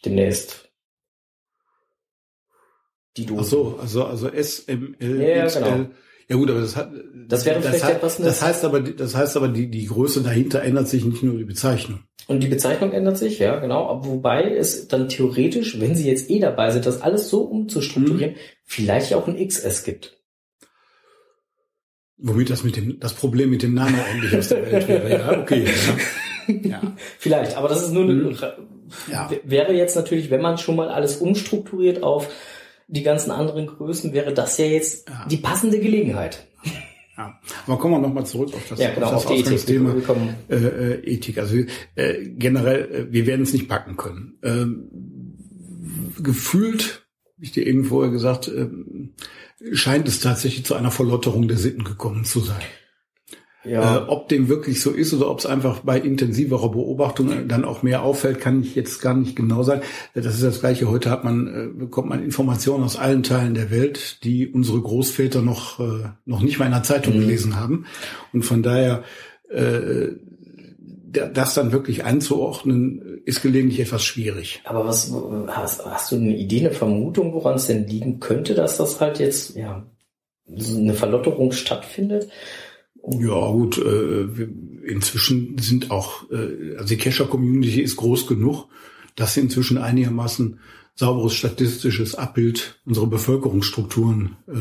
[0.04, 0.68] demnächst.
[3.16, 5.62] Die du Ach so, also, also S, M, L, Ja, XL.
[5.62, 5.86] genau.
[6.28, 6.90] Ja gut, aber das hat,
[7.28, 10.62] Das wäre vielleicht hat, etwas das heißt aber, das heißt aber, die, die Größe dahinter
[10.62, 12.04] ändert sich nicht nur die Bezeichnung.
[12.26, 14.00] Und die Bezeichnung ändert sich, ja, genau.
[14.04, 19.10] Wobei es dann theoretisch, wenn sie jetzt eh dabei sind, das alles so umzustrukturieren, vielleicht
[19.10, 20.21] ja auch ein XS gibt.
[22.24, 25.11] Womit das mit dem, das Problem mit dem Namen endlich aus der Welt wäre.
[25.11, 25.64] Ja, okay.
[26.48, 26.54] Ja.
[26.70, 26.80] ja.
[27.18, 28.37] Vielleicht, aber das ist nur eine, Mhm.
[29.11, 29.30] Ja.
[29.44, 32.28] wäre jetzt natürlich, wenn man schon mal alles umstrukturiert auf
[32.88, 35.26] die ganzen anderen Größen, wäre das ja jetzt Ja.
[35.30, 36.46] die passende Gelegenheit.
[37.16, 37.38] ja.
[37.66, 39.52] Aber kommen wir nochmal zurück auf das, Ja, genau, auf das auf die Ethik.
[39.54, 39.94] Ausgangsthema.
[40.06, 41.38] Kommen- äh, äh, Ethik.
[41.38, 41.56] Also
[41.96, 44.38] äh, generell, äh, wir werden es nicht packen können.
[44.44, 44.90] Ähm,
[46.22, 47.04] gefühlt,
[47.37, 49.14] hab ich dir eben vorher gesagt, ähm,
[49.72, 52.62] scheint es tatsächlich zu einer Verlotterung der Sitten gekommen zu sein.
[53.64, 57.64] Ja, Äh, ob dem wirklich so ist oder ob es einfach bei intensiverer Beobachtung dann
[57.64, 59.83] auch mehr auffällt, kann ich jetzt gar nicht genau sagen.
[60.14, 60.90] Das ist das Gleiche.
[60.90, 65.42] Heute hat man, äh, bekommt man Informationen aus allen Teilen der Welt, die unsere Großväter
[65.42, 67.20] noch, äh, noch nicht mal in der Zeitung Mhm.
[67.20, 67.87] gelesen haben.
[68.33, 69.05] Und von daher,
[69.48, 70.09] äh,
[71.12, 74.61] das dann wirklich einzuordnen, ist gelegentlich etwas schwierig.
[74.64, 75.12] aber was
[75.48, 79.18] hast, hast du eine Idee, eine Vermutung, woran es denn liegen könnte, dass das halt
[79.18, 79.87] jetzt ja
[80.57, 82.29] so eine Verlotterung stattfindet?
[83.05, 84.27] Ja, gut, äh,
[84.87, 88.66] inzwischen sind auch, äh, also die Cacher-Community ist groß genug,
[89.16, 90.61] dass sie inzwischen einigermaßen
[90.94, 94.53] sauberes statistisches Abbild unserer Bevölkerungsstrukturen äh,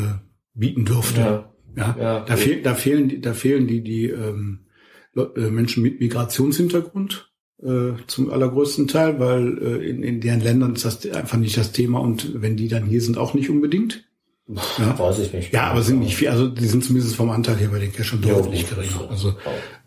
[0.54, 1.20] bieten dürfte.
[1.22, 2.44] Ja, Ja, ja, da, gut.
[2.44, 4.71] fehl, da fehlen, die- da fehlen die, die ähm, äh,
[5.14, 7.32] Menschen mit Migrationshintergrund
[7.64, 11.72] äh, zum allergrößten Teil, weil äh, in, in deren Ländern ist das einfach nicht das
[11.72, 14.06] Thema und wenn die dann hier sind, auch nicht unbedingt.
[14.48, 14.98] Ja.
[14.98, 15.54] Weiß ich nicht.
[15.54, 18.22] Ja, aber sind nicht viel, also die sind zumindest vom Anteil her bei den Cachern
[18.24, 18.92] Ja, deutlich geringer.
[18.92, 19.08] so.
[19.08, 19.36] Also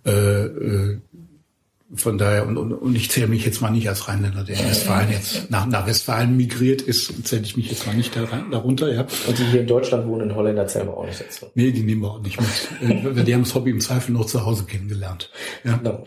[0.07, 1.01] äh, äh,
[1.97, 4.67] von daher, und, und, und ich zähle mich jetzt mal nicht als Rheinländer, der in
[4.67, 8.51] Westfalen jetzt nach, nach Westfalen migriert ist, zähle ich mich jetzt mal nicht da, rein-
[8.51, 9.07] darunter, ja.
[9.27, 11.47] Und die hier in Deutschland wohnen, in Holländer zählen wir auch nicht dazu.
[11.55, 12.49] Nee, die nehmen wir auch nicht mit.
[13.17, 15.31] Äh, die haben das Hobby im Zweifel noch zu Hause kennengelernt.
[15.65, 15.77] Ja.
[15.77, 16.05] Genau.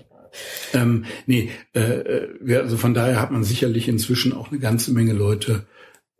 [0.74, 5.14] Ähm, nee, äh, äh, also von daher hat man sicherlich inzwischen auch eine ganze Menge
[5.14, 5.66] Leute,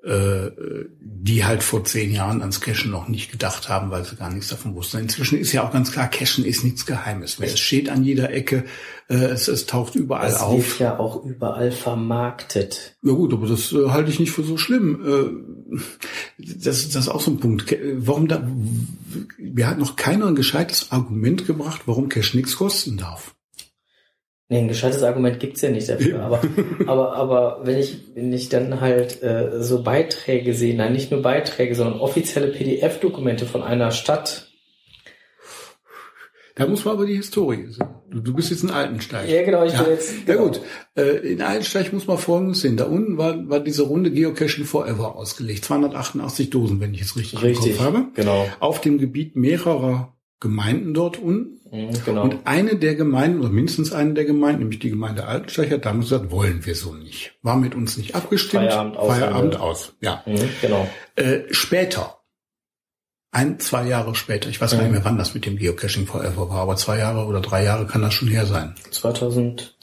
[0.04, 4.48] die halt vor zehn Jahren ans Cashen noch nicht gedacht haben, weil sie gar nichts
[4.48, 5.00] davon wussten.
[5.00, 7.50] Inzwischen ist ja auch ganz klar, Cashen ist nichts Geheimes mehr.
[7.50, 8.64] Es steht an jeder Ecke,
[9.10, 10.58] äh, es, es taucht überall Das auf.
[10.58, 12.96] wird ja auch überall vermarktet.
[13.02, 15.04] Ja gut, aber das äh, halte ich nicht für so schlimm.
[15.06, 15.78] Äh,
[16.38, 17.76] das, das ist auch so ein Punkt.
[17.98, 18.48] Warum da?
[19.38, 23.36] Wir hat noch keiner ein gescheites Argument gebracht, warum Cash nichts kosten darf.
[24.50, 26.22] Nee, ein gescheites Argument gibt's ja nicht dafür.
[26.22, 26.42] Aber,
[26.88, 31.22] aber, aber wenn ich, wenn ich dann halt äh, so Beiträge sehe, nein, nicht nur
[31.22, 34.50] Beiträge, sondern offizielle PDF-Dokumente von einer Stadt.
[36.56, 37.88] Da muss man aber die Historie sehen.
[38.10, 39.30] Du, du bist jetzt ein Altensteig.
[39.30, 39.86] Ja, genau, ich ja.
[39.86, 40.14] will jetzt.
[40.26, 40.46] Ja genau.
[40.46, 40.62] gut,
[40.96, 42.78] äh, in Altensteig muss man Folgendes sehen.
[42.78, 45.66] Da unten war, war diese Runde Geocaching Forever ausgelegt.
[45.66, 47.72] 288 Dosen, wenn ich es richtig, Richtig.
[47.72, 48.06] im Kopf habe.
[48.16, 48.48] Genau.
[48.62, 51.57] Auf dem Gebiet mehrerer Gemeinden dort unten.
[51.72, 52.24] Mhm, genau.
[52.24, 56.10] Und eine der Gemeinden, oder mindestens eine der Gemeinden, nämlich die Gemeinde Altensteig, hat damals
[56.10, 57.34] gesagt, wollen wir so nicht.
[57.42, 58.66] War mit uns nicht abgestimmt.
[58.66, 59.94] Feierabend aus, Feierabend aus.
[60.02, 60.24] Ja.
[60.26, 60.88] Mhm, genau.
[61.16, 62.20] Äh, später,
[63.32, 64.84] ein, zwei Jahre später, ich weiß gar Mhm.
[64.86, 67.86] nicht mehr, wann das mit dem Geocaching Forever war, aber zwei Jahre oder drei Jahre
[67.86, 68.74] kann das schon her sein.
[68.92, 69.76] 2000.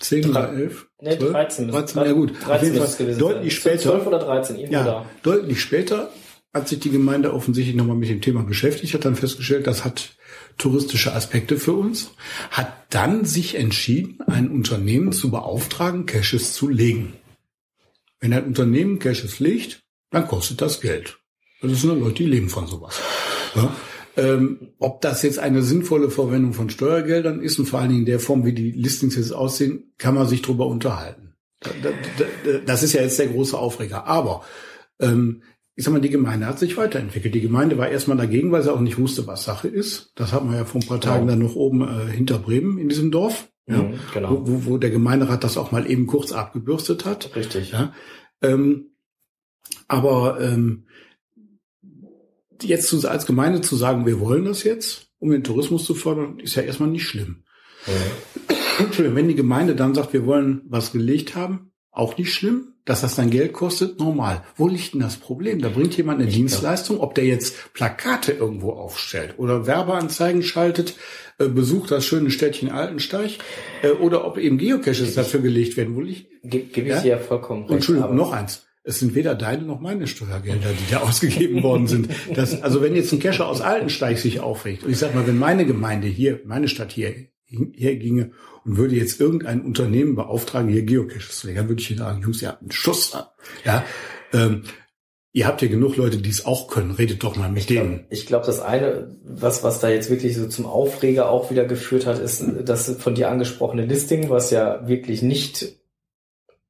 [0.00, 0.86] Zehn oder elf?
[1.00, 1.32] Nee, Zwölf?
[1.32, 1.68] 13.
[1.68, 2.30] 13, ja gut.
[2.30, 3.60] Auf 13 jeden muss es Fall gewesen deutlich sein.
[3.60, 3.90] später.
[3.90, 5.06] 12 oder 13, irgendwo Ja, da.
[5.24, 6.10] deutlich später
[6.56, 10.16] hat sich die Gemeinde offensichtlich nochmal mit dem Thema beschäftigt, hat dann festgestellt, das hat
[10.58, 12.12] touristische Aspekte für uns,
[12.50, 17.14] hat dann sich entschieden, ein Unternehmen zu beauftragen, Caches zu legen.
[18.20, 21.18] Wenn ein Unternehmen Caches legt, dann kostet das Geld.
[21.60, 23.00] Das sind Leute, die leben von sowas.
[23.54, 23.74] Ja?
[24.16, 28.06] Ähm, ob das jetzt eine sinnvolle Verwendung von Steuergeldern ist und vor allen Dingen in
[28.06, 31.34] der Form, wie die Listings jetzt aussehen, kann man sich drüber unterhalten.
[32.64, 34.06] Das ist ja jetzt der große Aufreger.
[34.06, 34.44] Aber
[35.00, 35.42] ähm,
[35.76, 37.34] ich sag mal, die Gemeinde hat sich weiterentwickelt.
[37.34, 40.10] Die Gemeinde war erstmal dagegen, weil sie auch nicht wusste, was Sache ist.
[40.14, 42.88] Das hat man ja vor ein paar Tagen dann noch oben äh, hinter Bremen in
[42.88, 43.48] diesem Dorf.
[43.68, 44.46] Ja, Mhm, genau.
[44.46, 47.34] wo, wo, der Gemeinderat das auch mal eben kurz abgebürstet hat.
[47.36, 47.72] Richtig.
[47.72, 47.92] Ja,
[48.40, 48.92] ähm,
[49.88, 50.86] aber ähm,
[52.62, 56.38] jetzt zu, als Gemeinde zu sagen, wir wollen das jetzt, um den Tourismus zu fördern,
[56.38, 57.44] ist ja erstmal nicht schlimm.
[58.78, 62.75] Entschuldigung, wenn die Gemeinde dann sagt, wir wollen was gelegt haben, auch nicht schlimm.
[62.86, 64.42] Dass das dann Geld kostet, normal.
[64.56, 65.60] Wo liegt denn das Problem?
[65.60, 70.94] Da bringt jemand eine Dienstleistung, ob der jetzt Plakate irgendwo aufstellt oder Werbeanzeigen schaltet,
[71.38, 73.32] äh, besucht das schöne Städtchen Altensteig
[73.82, 75.94] äh, oder ob eben Geocaches dafür gelegt werden.
[75.96, 77.00] Wo liegt, Ge Gebe ich Ja?
[77.02, 77.70] dir ja vollkommen recht.
[77.70, 78.62] und Entschuldigung, noch eins.
[78.84, 82.08] Es sind weder deine noch meine Steuergelder, die da ausgegeben worden sind.
[82.36, 85.38] Das, also wenn jetzt ein Cacher aus Altensteig sich aufregt, und ich sag mal, wenn
[85.40, 87.12] meine Gemeinde hier, meine Stadt hier,
[87.48, 88.30] hier ginge
[88.66, 92.42] und würde jetzt irgendein Unternehmen beauftragen, hier Geocaches zu legen, dann würde ich sagen, Jungs,
[92.42, 93.36] ihr habt einen Schuss ab.
[93.64, 93.84] Ja,
[94.32, 94.64] ähm,
[95.32, 96.90] ihr habt ja genug Leute, die es auch können.
[96.90, 98.06] Redet doch mal mit denen.
[98.10, 102.06] Ich glaube, das eine, was, was da jetzt wirklich so zum Aufreger auch wieder geführt
[102.06, 105.76] hat, ist das von dir angesprochene Listing, was ja wirklich nicht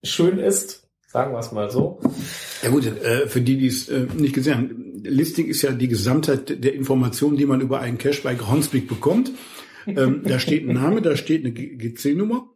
[0.02, 0.82] schön ist.
[1.08, 2.00] Sagen wir es mal so.
[2.62, 5.88] Ja gut, äh, für die, die es äh, nicht gesehen haben, Listing ist ja die
[5.88, 9.30] Gesamtheit der Informationen, die man über einen Cache bei Groundspeak bekommt.
[9.86, 12.48] Ähm, da steht ein Name, da steht eine GC-Nummer.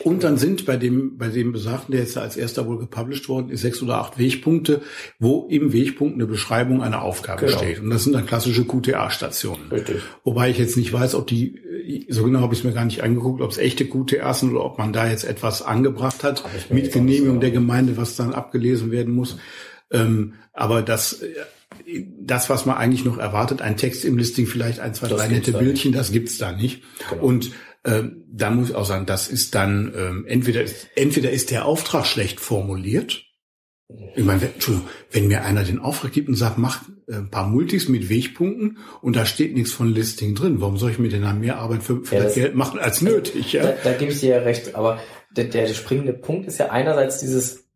[0.00, 3.50] Und dann sind bei dem, bei dem Besagten, der jetzt als erster wohl gepublished worden
[3.50, 4.80] ist, sechs oder acht Wegpunkte,
[5.18, 7.58] wo im Wegpunkt eine Beschreibung einer Aufgabe Genau.
[7.58, 7.80] steht.
[7.80, 9.64] Und das sind dann klassische QTA-Stationen.
[10.22, 12.84] Wobei ich jetzt nicht weiß, ob die, äh, so genau habe ich es mir gar
[12.84, 16.44] nicht angeguckt, ob es echte QTAs sind oder ob man da jetzt etwas angebracht hat
[16.70, 19.36] mit Genehmigung der Gemeinde, was dann abgelesen werden muss.
[19.90, 21.34] Ähm, aber das, äh,
[22.20, 25.28] das, was man eigentlich noch erwartet, ein Text im Listing, vielleicht ein, zwei, Das drei
[25.28, 26.82] nette Bildchen, das gibt's da nicht.
[27.10, 27.22] Genau.
[27.24, 27.52] Und
[27.84, 31.64] ähm, da muss ich auch sagen, das ist dann ähm, entweder ist, entweder ist der
[31.64, 33.24] Auftrag schlecht formuliert.
[34.16, 37.30] Ich meine, wenn, Entschuldigung, wenn mir einer den Auftrag gibt und sagt, mach äh, ein
[37.30, 41.08] paar Multis mit Wegpunkten und da steht nichts von Listing drin, warum soll ich mir
[41.08, 43.52] denn dann mehr Arbeit für, für Ja, das das- Geld machen als nötig?
[43.54, 43.62] Ja?
[43.62, 45.00] Da, da gebe ich dir ja recht, aber
[45.34, 47.67] der, der springende Punkt ist ja einerseits dieses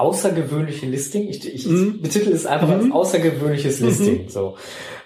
[0.00, 1.28] außergewöhnliche Listing.
[1.28, 2.00] Ich, ich Mhm.
[2.02, 2.74] betitel es einfach Mhm.
[2.74, 4.28] als außergewöhnliches Listing.
[4.28, 4.56] So.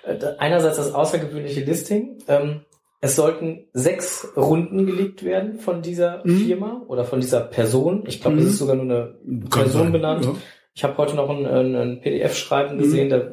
[0.04, 2.18] Äh, Einerseits das außergewöhnliche Listing.
[2.28, 2.60] Ähm,
[3.00, 6.38] es sollten sechs Runden gelegt werden von dieser Mhm.
[6.38, 8.04] Firma oder von dieser Person.
[8.06, 8.42] Ich glaube, Mhm.
[8.42, 9.14] es ist sogar nur eine
[9.50, 10.24] Kann Person sein, benannt.
[10.24, 10.34] ja.
[10.74, 12.80] Ich habe heute noch ein, ein, ein PDF-Schreiben Mhm.
[12.82, 13.30] gesehen, da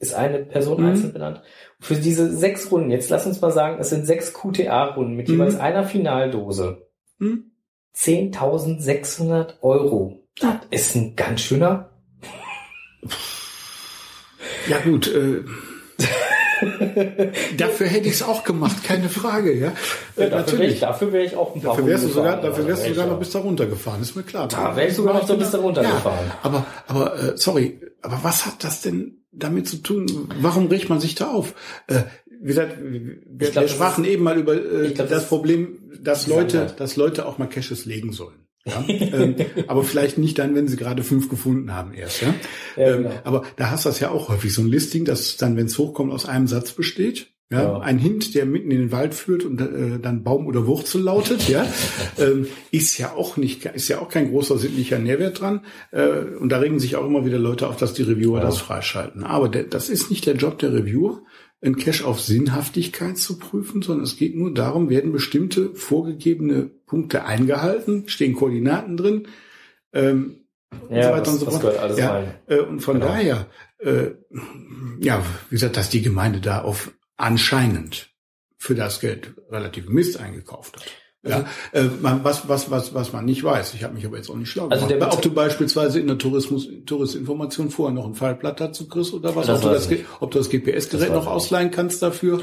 [0.00, 0.86] ist eine Person Mhm.
[0.88, 1.42] einzeln benannt.
[1.80, 5.34] Für diese sechs Runden, jetzt lass uns mal sagen, es sind sechs QTA-Runden mit Mhm.
[5.34, 6.88] jeweils einer Finaldose.
[7.20, 7.52] Hm?
[7.94, 10.23] 10.600 Euro.
[10.40, 11.90] Das ist ein ganz schöner.
[14.68, 15.44] Ja gut, äh,
[17.56, 19.72] dafür hätte ich es auch gemacht, keine Frage, ja.
[20.16, 22.50] Ja, dafür wäre ich, dafür wäre ich auch ein paar Dafür wärst du sogar, gefahren,
[22.50, 24.48] dafür wärst du also sogar wär noch bis da runtergefahren, ist mir klar.
[24.48, 26.26] Da wär ich sogar noch so bis da runtergefahren.
[26.28, 30.28] Ja, aber, aber, äh, sorry, aber was hat das denn damit zu tun?
[30.40, 31.54] Warum regt man sich da auf?
[31.86, 32.02] Äh,
[32.40, 36.26] wie gesagt, wir, glaub, wir sprachen eben mal über äh, glaub, das das Problem, dass
[36.26, 38.43] Leute, dass Leute auch mal Caches legen sollen.
[38.66, 38.84] Ja?
[38.88, 42.22] ähm, aber vielleicht nicht dann, wenn sie gerade fünf gefunden haben erst.
[42.22, 42.34] Ja?
[42.76, 43.14] Ja, ähm, genau.
[43.24, 45.78] Aber da hast du das ja auch häufig, so ein Listing, das dann, wenn es
[45.78, 47.28] hochkommt, aus einem Satz besteht.
[47.52, 47.80] Ja, Ja.
[47.80, 51.46] ein Hint, der mitten in den Wald führt und äh, dann Baum oder Wurzel lautet,
[51.46, 51.66] ja,
[52.18, 55.60] ähm, ist ja auch nicht, ist ja auch kein großer sittlicher Nährwert dran.
[55.90, 56.08] Äh,
[56.40, 59.24] und da regen sich auch immer wieder Leute auf, dass die Reviewer das freischalten.
[59.24, 61.20] Aber der, das ist nicht der Job der Reviewer,
[61.64, 67.24] ein Cache auf Sinnhaftigkeit zu prüfen, sondern es geht nur darum, werden bestimmte vorgegebene Punkte
[67.24, 69.28] eingehalten, stehen Koordinaten drin.
[69.92, 70.40] Ähm,
[70.88, 71.60] und Ja, so weiter das- und so fort.
[71.62, 72.34] gehört alles ja, rein.
[72.48, 73.06] Äh, und von Genau.
[73.06, 73.46] daher,
[73.78, 74.10] äh,
[75.00, 78.10] ja, wie gesagt, dass die Gemeinde da auf anscheinend
[78.58, 80.84] für das Geld relativ Mist eingekauft hat.
[81.26, 83.72] Ja, äh, man, was, was, was, was man nicht weiß.
[83.74, 85.00] Ich habe mich aber jetzt auch nicht schlau Also gemacht.
[85.10, 89.34] der Ob du beispielsweise in der Tourismus, Touristinformation vorher noch ein Fallblatt dazu kriegst oder
[89.34, 89.88] was, Das ob, du das,
[90.20, 92.40] ob du das GPS-Gerät Das noch ausleihen kannst dafür.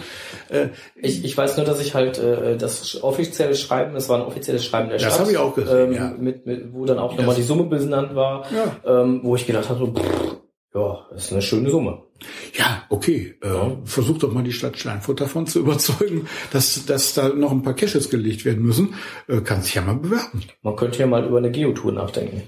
[0.49, 4.25] Äh, Ich, ich weiß nur, dass ich halt äh, das offizielle Schreiben, das war ein
[4.25, 5.25] offizielles Schreiben der Das Stadt.
[5.25, 6.13] hab ich auch gesehen, ähm, ja.
[6.17, 8.45] mit, mit, wo dann auch Das- nochmal die Summe benannt war,
[8.85, 9.01] Ja.
[9.01, 10.37] ähm, wo ich gedacht habe, so, pff,
[10.73, 12.03] ja, das ist eine schöne Summe.
[12.53, 13.35] Ja, okay.
[13.41, 13.77] Äh, Ja.
[13.83, 17.73] Versuch doch mal die Stadt Steinfurt davon zu überzeugen, dass, dass da noch ein paar
[17.75, 18.93] Caches gelegt werden müssen.
[19.27, 20.43] Äh, kann sich ja mal bewerben.
[20.61, 22.43] Man könnte ja mal über eine Geotour nachdenken.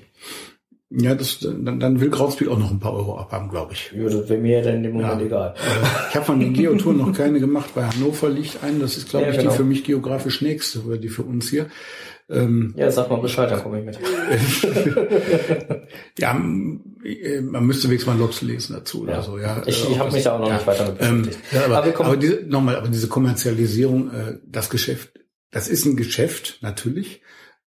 [0.96, 3.92] Ja, das, dann, dann will Groundspeak auch noch ein paar Euro abhaben, glaube ich.
[3.98, 5.26] Ja, das wäre mir dann in dem Moment Ja.
[5.26, 5.56] egal.
[5.58, 7.72] Äh, ich habe von den Geotouren noch keine gemacht.
[7.74, 8.80] Bei Hannover liegt ein.
[8.80, 9.50] Das ist, glaube Ja, ich, genau.
[9.52, 11.66] die für mich geografisch nächste oder die für uns hier.
[12.30, 14.00] Ähm, Ja, sag mal Bescheid, dann komme ich mit.
[16.20, 16.32] ja,
[17.04, 19.22] äh, man müsste wenigstens mal Logs lesen dazu oder Ja.
[19.22, 19.38] so.
[19.38, 20.56] Ja, Ich, ich habe mich da auch noch ja.
[20.56, 21.54] nicht weiter mit Ähm, beschäftigt.
[21.54, 25.20] ja, aber, Aber aber diese, nochmal, aber diese Kommerzialisierung, äh, das Geschäft,
[25.52, 27.22] das ist ein Geschäft, natürlich.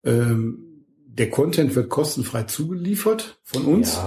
[0.04, 3.98] Ähm, der Content wird kostenfrei zugeliefert von uns,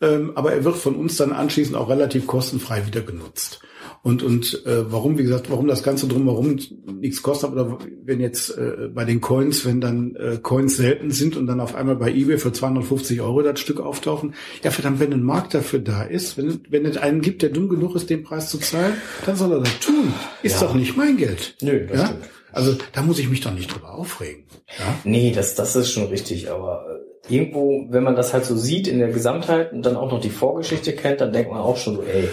[0.00, 3.60] ähm, aber er wird von uns dann anschließend auch relativ kostenfrei wieder genutzt.
[4.06, 6.56] Und, und äh, warum, wie gesagt, warum das Ganze drumherum
[7.00, 11.36] nichts kostet, oder wenn jetzt äh, bei den Coins, wenn dann äh, Coins selten sind
[11.36, 15.12] und dann auf einmal bei eBay für 250 Euro das Stück auftauchen, ja verdammt, wenn
[15.12, 18.22] ein Markt dafür da ist, wenn, wenn es einen gibt, der dumm genug ist, den
[18.22, 18.94] Preis zu zahlen,
[19.26, 20.14] dann soll er das tun.
[20.44, 20.68] Ist Ja.
[20.68, 21.56] doch nicht mein Geld.
[21.60, 22.06] Nö, das ja?
[22.06, 22.24] stimmt.
[22.52, 24.44] Also da muss ich mich doch nicht drüber aufregen.
[24.78, 24.84] Ja?
[25.02, 26.86] Nee, das, das ist schon richtig, aber
[27.28, 30.20] äh, irgendwo, wenn man das halt so sieht in der Gesamtheit und dann auch noch
[30.20, 32.28] die Vorgeschichte kennt, dann denkt man auch schon so, ey,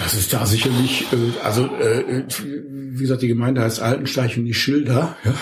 [0.00, 4.58] Das ist da sicherlich, äh, also äh, wie gesagt, die Gemeinde heißt Altensteig und nicht
[4.58, 5.16] Schilder.
[5.24, 5.34] Ja?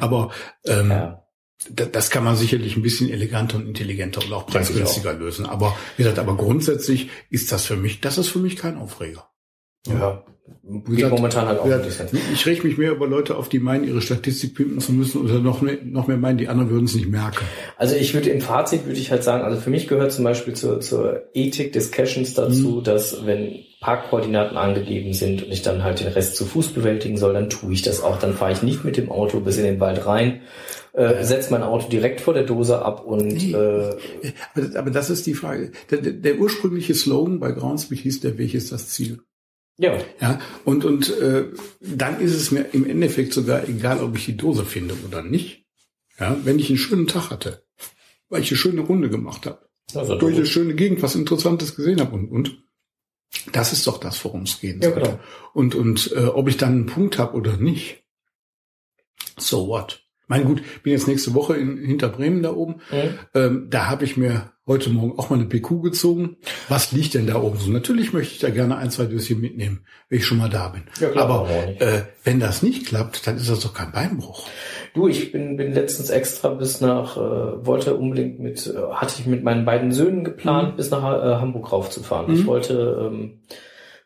[0.00, 0.30] Aber
[0.66, 1.22] ähm, ja.
[1.70, 5.46] da- das kann man sicherlich ein bisschen eleganter und intelligenter und auch preisgünstiger lösen.
[5.46, 9.28] Aber wie gesagt, aber grundsätzlich ist das für mich, das ist für mich kein Aufreger.
[9.86, 10.22] Ja.
[10.64, 12.08] Geht gesagt, momentan halt auch gesagt, bisschen.
[12.32, 15.40] Ich reg mich mehr über Leute auf, die meinen, ihre Statistik pimpen zu müssen oder
[15.40, 17.44] noch mehr, noch mehr meinen, die anderen würden es nicht merken.
[17.76, 20.54] Also ich würde im Fazit würde ich halt sagen, also für mich gehört zum Beispiel
[20.54, 22.84] zur, zur Ethik des Cachens dazu, Mhm.
[22.84, 27.32] dass wenn Parkkoordinaten angegeben sind und ich dann halt den Rest zu Fuß bewältigen soll,
[27.34, 28.18] dann tue ich das auch.
[28.18, 30.42] Dann fahre ich nicht mit dem Auto bis in den Wald rein,
[30.92, 33.52] äh, setze mein Auto direkt vor der Dose ab und Nee.
[33.52, 33.96] äh,
[34.54, 35.72] Aber, aber das ist die Frage.
[35.90, 39.18] Der, der, der ursprüngliche Slogan bei Groundspeak hieß, der Weg ist das Ziel.
[39.78, 41.46] Ja, Ja, und, und äh,
[41.80, 45.64] dann ist es mir im Endeffekt sogar egal, ob ich die Dose finde oder nicht.
[46.18, 47.64] Ja, wenn ich einen schönen Tag hatte,
[48.28, 52.00] weil ich eine schöne Runde gemacht habe, also durch eine schöne Gegend was Interessantes gesehen
[52.00, 52.62] habe und und.
[53.52, 55.18] Das ist doch das, worum es gehen Ja, genau.
[55.54, 58.04] Und, und äh, ob ich dann einen Punkt habe oder nicht,
[59.38, 60.01] so what?
[60.28, 62.76] Mein gut, bin jetzt nächste Woche in hinter Bremen da oben.
[62.90, 63.18] Mhm.
[63.34, 66.36] Ähm, da habe ich mir heute Morgen auch mal eine PQ gezogen.
[66.68, 67.70] Was liegt denn da oben so?
[67.70, 70.82] Natürlich möchte ich da gerne ein, zwei Döschen mitnehmen, wenn ich schon mal da bin.
[71.00, 71.48] Ja, klar, Aber
[71.80, 74.46] äh, wenn das nicht klappt, dann ist das doch kein Beinbruch.
[74.94, 79.26] Du, ich bin, bin letztens extra bis nach, äh, wollte unbedingt mit, äh, hatte ich
[79.26, 82.32] mit meinen beiden Söhnen geplant, bis nach äh, Hamburg raufzufahren.
[82.32, 82.46] Ich Mhm.
[82.46, 83.40] wollte ähm,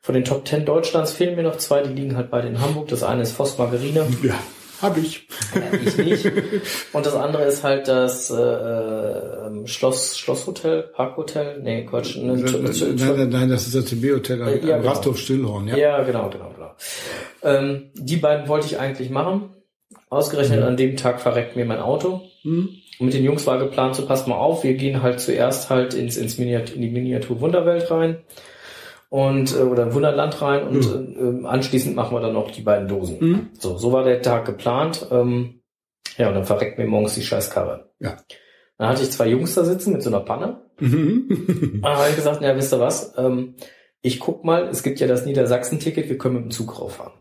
[0.01, 2.89] von den Top Ten Deutschlands fehlen mir noch zwei, die liegen halt beide in Hamburg.
[2.89, 4.35] Das eine ist Voss Margarine, Ja,
[4.83, 5.29] habe ich.
[5.55, 6.33] äh, ich nicht.
[6.93, 12.17] Und das andere ist halt das äh, äh, Schloss Schlosshotel, Parkhotel, nee, Quatsch.
[12.17, 14.93] Ne, Nein, nein, nein, das ist das TB-Hotel am Äh, ja, am genau.
[14.93, 15.69] Rasthof Stillhorn.
[15.69, 15.77] Ja.
[15.77, 16.71] Ja, genau, genau, genau.
[17.43, 19.51] Ähm, die beiden wollte ich eigentlich machen.
[20.09, 22.23] Ausgerechnet an dem Tag verreckt mir mein Auto.
[22.43, 22.69] Hm?
[22.99, 25.95] Und mit den Jungs war geplant, so passt mal auf, wir gehen halt zuerst halt
[25.95, 28.19] ins, ins Miniat in die Miniatur Wunderwelt rein
[29.09, 32.89] und äh, oder Wunderland rein und äh, äh, anschließend machen wir dann noch die beiden
[32.89, 33.21] Dosen.
[33.21, 33.49] Hm?
[33.59, 35.07] So, so war der Tag geplant.
[35.11, 35.63] Ähm,
[36.17, 37.91] ja, und dann verreckt mir morgens die scheiß Karre.
[37.99, 38.17] Ja.
[38.79, 40.63] Dann hatte ich zwei Jungs da sitzen mit so einer Panne.
[40.81, 41.81] Mhm.
[41.83, 43.15] Dann habe ich gesagt, ja, wisst ihr was?
[43.17, 43.55] Ähm,
[44.03, 47.15] ich guck mal, es gibt ja das Niedersachsen-Ticket, wir können mit dem Zug rauffahren.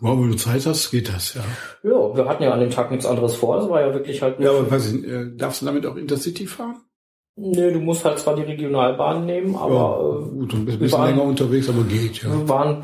[0.00, 1.42] Wow, wenn du Zeit hast, geht das, ja.
[1.82, 3.56] Ja, wir hatten ja an dem Tag nichts anderes vor.
[3.56, 4.38] Das war ja wirklich halt.
[4.38, 6.76] Ja, aber weiß ich, äh, darfst du damit auch Intercity fahren?
[7.40, 11.22] Nee, du musst halt zwar die Regionalbahn nehmen, ja, aber gut, ein bisschen waren- länger
[11.22, 12.32] unterwegs, aber geht, äh, ja.
[12.32, 12.82] wir waren,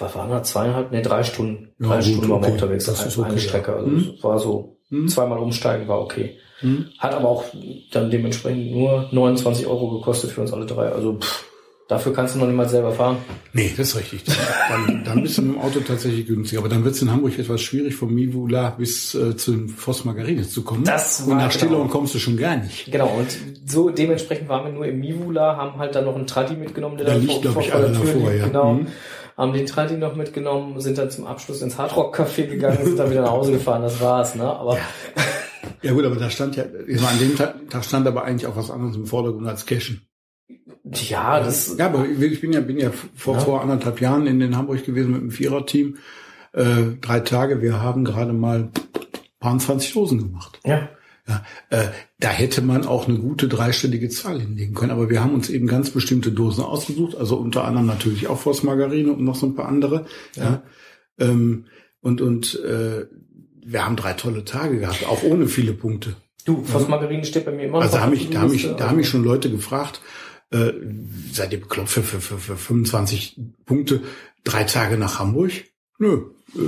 [0.00, 1.68] was waren da, zweieinhalb, nee, drei Stunden.
[1.78, 2.52] Ja, drei gut, Stunden waren wir okay.
[2.52, 2.84] unterwegs.
[2.86, 3.72] Das ist ist eine okay, Strecke.
[3.74, 4.14] Also Hm.
[4.16, 5.06] es war so, Hm?
[5.08, 6.36] zweimal umsteigen war okay.
[6.60, 6.86] Hm?
[6.98, 7.44] Hat aber auch
[7.92, 10.88] dann dementsprechend nur 29 Euro gekostet für uns alle drei.
[10.88, 11.44] Also pff,
[11.92, 13.18] dafür kannst du noch nicht mal selber fahren.
[13.52, 14.24] Nee, das ist richtig.
[14.68, 16.60] Dann, dann bist du mit dem Auto tatsächlich günstiger.
[16.60, 20.04] Aber dann wird es in Hamburg etwas schwierig, vom Mivula bis äh, zu den Voss
[20.04, 20.84] Margarine zu kommen.
[20.84, 21.52] Das Und war nach genau.
[21.58, 22.90] Stillorn kommst du schon gar nicht.
[22.90, 23.36] Genau, und
[23.70, 27.06] so dementsprechend waren wir nur im Mivula, haben halt dann noch einen Tradi mitgenommen, der
[27.06, 28.40] Da da liegt, vor, glaub vor, ich, vor der einer Tür davor, liegt.
[28.40, 28.46] ja.
[28.48, 28.72] Genau.
[28.74, 28.86] Mhm.
[29.36, 33.10] Haben den Tradi noch mitgenommen, sind dann zum Abschluss ins Hardrock Café gegangen, sind dann
[33.10, 34.44] wieder nach Hause gefahren, das war's, ne?
[34.44, 34.76] Aber
[35.82, 38.70] Ja gut, aber da stand ja, an dem Tag, Tag stand aber eigentlich auch was
[38.70, 40.02] anderes im Vordergrund als Cashen.
[40.84, 43.40] Ja, das, Ja, aber ich bin ja, bin ja vor, Ja.
[43.40, 45.96] vor anderthalb Jahren in den Hamburg gewesen mit einem Viererteam.
[46.52, 48.70] Äh, drei Tage, wir haben gerade mal
[49.40, 50.60] paar 20 Dosen gemacht.
[50.64, 50.88] ja,
[51.28, 51.88] Ja, äh,
[52.18, 55.66] da hätte man auch eine gute dreistellige Zahl hinlegen können, aber wir haben uns eben
[55.66, 59.54] ganz bestimmte Dosen ausgesucht, also unter anderem natürlich auch Voss Margarine und noch so ein
[59.54, 60.06] paar andere.
[60.34, 60.62] Ja.
[61.18, 61.66] Ähm,
[62.00, 63.06] und und äh,
[63.64, 66.16] wir haben drei tolle Tage gehabt, auch ohne viele Punkte.
[66.44, 68.68] du, Voss Margarine steht bei mir immer noch Also da haben mich, da haben mich,
[68.76, 70.00] da haben mich schon Leute gefragt,
[70.52, 70.72] äh,
[71.32, 74.02] seid ihr bekloppt für, für, für, für 25 Punkte
[74.44, 75.52] drei Tage nach Hamburg?
[75.98, 76.60] Nö, äh,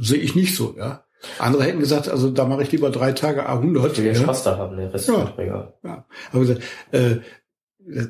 [0.00, 1.04] sehe ich nicht so, ja.
[1.38, 3.92] Andere hätten gesagt, also da mache ich lieber drei Tage A100.
[3.92, 4.14] Ich will ja.
[4.16, 5.22] Spaß da haben, der Rest Ja.
[5.24, 5.74] ist egal.
[5.84, 6.62] Ja, aber gesagt,
[6.92, 7.18] äh,
[7.88, 8.08] äh,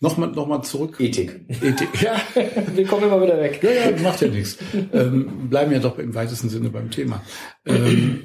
[0.00, 0.96] Nochmal, nochmal zurück.
[1.00, 1.46] Ethik.
[1.62, 2.02] Ethik.
[2.02, 2.20] Ja,
[2.74, 3.60] Wir kommen immer wieder weg.
[3.62, 4.58] ja, ja, macht ja nichts.
[4.92, 7.22] Ähm, bleiben ja doch im weitesten Sinne beim Thema.
[7.64, 8.24] Ähm,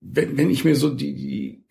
[0.00, 1.64] wenn, wenn ich mir so die, die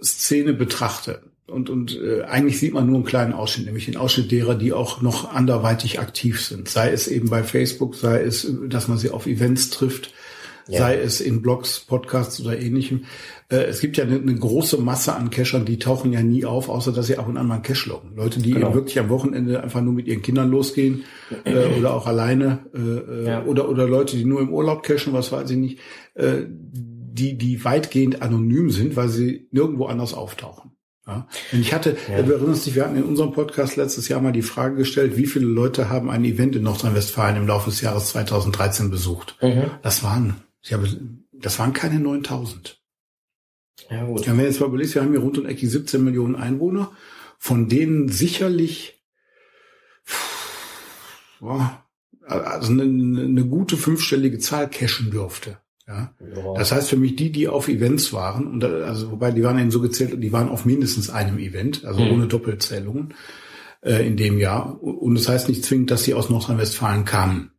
[0.00, 4.30] Kescher-Szene betrachte, und, und äh, eigentlich sieht man nur einen kleinen Ausschnitt, nämlich den Ausschnitt
[4.30, 6.68] derer, die auch noch anderweitig aktiv sind.
[6.68, 10.12] Sei es eben bei Facebook, sei es, dass man sie auf Events trifft,
[10.68, 10.80] Ja.
[10.80, 13.04] sei es in Blogs, Podcasts oder ähnlichem.
[13.48, 16.68] Äh, es gibt ja eine, eine große Masse an Cachern, die tauchen ja nie auf,
[16.68, 18.10] außer dass sie ab und an mal einen Cache loggen.
[18.14, 18.66] Leute, die Genau.
[18.66, 21.04] eben wirklich am Wochenende einfach nur mit ihren Kindern losgehen
[21.44, 23.44] äh, oder auch alleine äh, äh, Ja.
[23.46, 25.78] oder oder Leute, die nur im Urlaub cachen, was weiß ich nicht,
[26.14, 26.42] äh,
[27.18, 30.72] die die weitgehend anonym sind, weil sie nirgendwo anders auftauchen.
[31.06, 31.26] Ja.
[31.52, 32.22] Und ich hatte, Ja.
[32.22, 35.26] du erinnerst dich, wir hatten in unserem Podcast letztes Jahr mal die Frage gestellt, wie
[35.26, 39.36] viele Leute haben ein Event in Nordrhein-Westfalen im Laufe des Jahres 2013 besucht?
[39.40, 39.70] Mhm.
[39.82, 40.86] Das waren, ich habe,
[41.32, 42.80] das waren keine 9000.
[43.90, 44.26] Ja, gut.
[44.26, 46.92] Wenn du jetzt mal überlegst, wir haben hier rund und eckig 17 Millionen Einwohner,
[47.38, 49.02] von denen sicherlich
[51.40, 51.84] boah,
[52.26, 55.58] also eine, eine gute fünfstellige Zahl cashen dürfte.
[55.88, 56.12] Ja.
[56.20, 56.54] Ja.
[56.54, 59.58] Das heißt für mich die, die auf Events waren, und da- also wobei die waren
[59.58, 62.12] eben so gezählt, die waren auf mindestens einem Event, also Mhm.
[62.12, 63.14] ohne Doppelzählungen
[63.80, 64.82] äh, in dem Jahr.
[64.82, 67.52] Und das heißt nicht zwingend, dass sie aus Nordrhein-Westfalen kamen,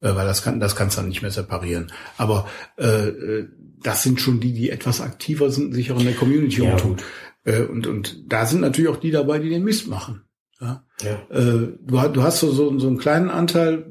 [0.00, 1.90] äh, weil das kann das kannst du dann nicht mehr separieren.
[2.16, 2.46] Aber
[2.76, 3.48] äh, äh,
[3.82, 6.96] das sind schon die, die etwas aktiver sind, sich auch in der Community Ja, umtun.
[7.44, 10.22] Äh, und und da sind natürlich auch die dabei, die den Mist machen.
[10.60, 10.84] Ja.
[11.02, 11.22] Ja.
[11.36, 13.86] Äh, du, du hast so, so, so einen kleinen Anteil,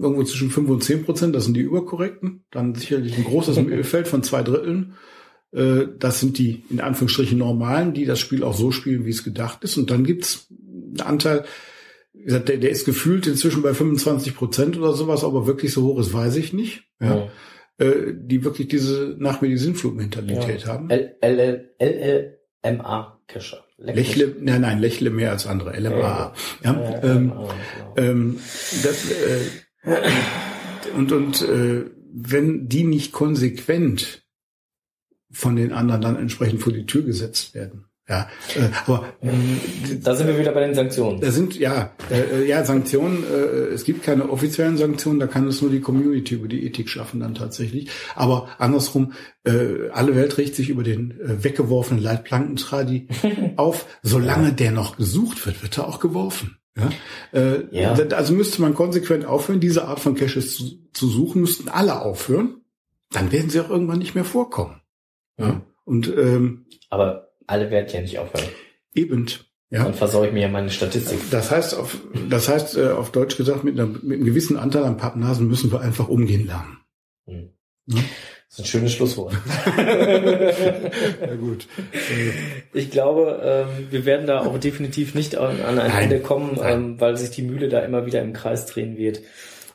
[0.00, 2.44] irgendwo zwischen 5 und 10 Prozent, das sind die Überkorrekten.
[2.50, 4.94] Dann sicherlich ein großes Mittelfeld von zwei Dritteln.
[5.52, 9.24] Äh, das sind die in Anführungsstrichen Normalen, die das Spiel auch so spielen, wie es
[9.24, 9.76] gedacht ist.
[9.76, 11.44] Und dann gibt's einen Anteil,
[12.12, 15.82] wie gesagt, der, der ist gefühlt inzwischen bei 25 Prozent oder sowas, aber wirklich so
[15.84, 16.84] hoch ist, weiß ich nicht.
[17.00, 17.28] Ja.
[17.78, 20.68] Äh, die wirklich diese nach mir die Sinnflug-Mentalität Ja.
[20.68, 20.90] haben.
[20.90, 21.38] L- L-
[21.78, 23.64] L- LLMA Cacher.
[23.76, 24.14] Leck mich.
[24.16, 25.76] Lächle, nein, nein, lächle mehr als andere.
[25.76, 26.32] LMA.
[26.62, 27.32] Ja, Ja, ähm.
[27.96, 28.36] Ähm,
[28.84, 29.40] das, äh,
[30.96, 34.24] und und äh, wenn die nicht konsequent
[35.30, 37.86] von den anderen dann entsprechend vor die Tür gesetzt werden.
[38.06, 39.30] Ja, äh, aber äh,
[40.02, 41.22] Da sind wir wieder bei den Sanktionen.
[41.22, 43.24] da sind ja äh, äh, ja Sanktionen.
[43.24, 45.20] Äh, es gibt keine offiziellen Sanktionen.
[45.20, 47.88] Da kann es nur die Community über die Ethik schaffen dann tatsächlich.
[48.14, 49.12] Aber andersrum,
[49.44, 53.08] äh, alle Welt regt sich über den äh, weggeworfenen Leitplankentradi
[53.56, 53.86] auf.
[54.02, 56.58] Solange der noch gesucht wird, wird er auch geworfen.
[56.76, 56.90] Ja?
[57.32, 57.92] Äh, Ja.
[57.92, 61.40] Also müsste man konsequent aufhören, diese Art von Caches zu, zu suchen.
[61.42, 62.60] Müssten alle aufhören.
[63.10, 64.80] Dann werden sie auch irgendwann nicht mehr vorkommen.
[65.38, 65.62] Ja?
[65.84, 68.48] Und ähm, Aber alle werden ja nicht aufhören.
[68.94, 69.26] eben.
[69.70, 69.84] Ja.
[69.84, 71.18] Dann versaue ich mir ja meine Statistik.
[71.30, 71.96] Das heißt, auf,
[72.30, 75.72] das heißt äh, auf Deutsch gesagt, mit, einer, mit einem gewissen Anteil an Pappnasen müssen
[75.72, 76.78] wir einfach umgehen lernen.
[77.26, 77.48] Hm.
[77.86, 78.00] Ja.
[78.56, 79.34] Das ist ein schönes Schlusswort.
[81.20, 81.66] Ja gut.
[82.72, 85.90] Ich glaube, ähm, wir werden da auch definitiv nicht an, ein Nein.
[86.04, 86.72] Ende kommen, Nein.
[86.72, 89.20] ähm, weil sich die Mühle da immer wieder im Kreis drehen wird.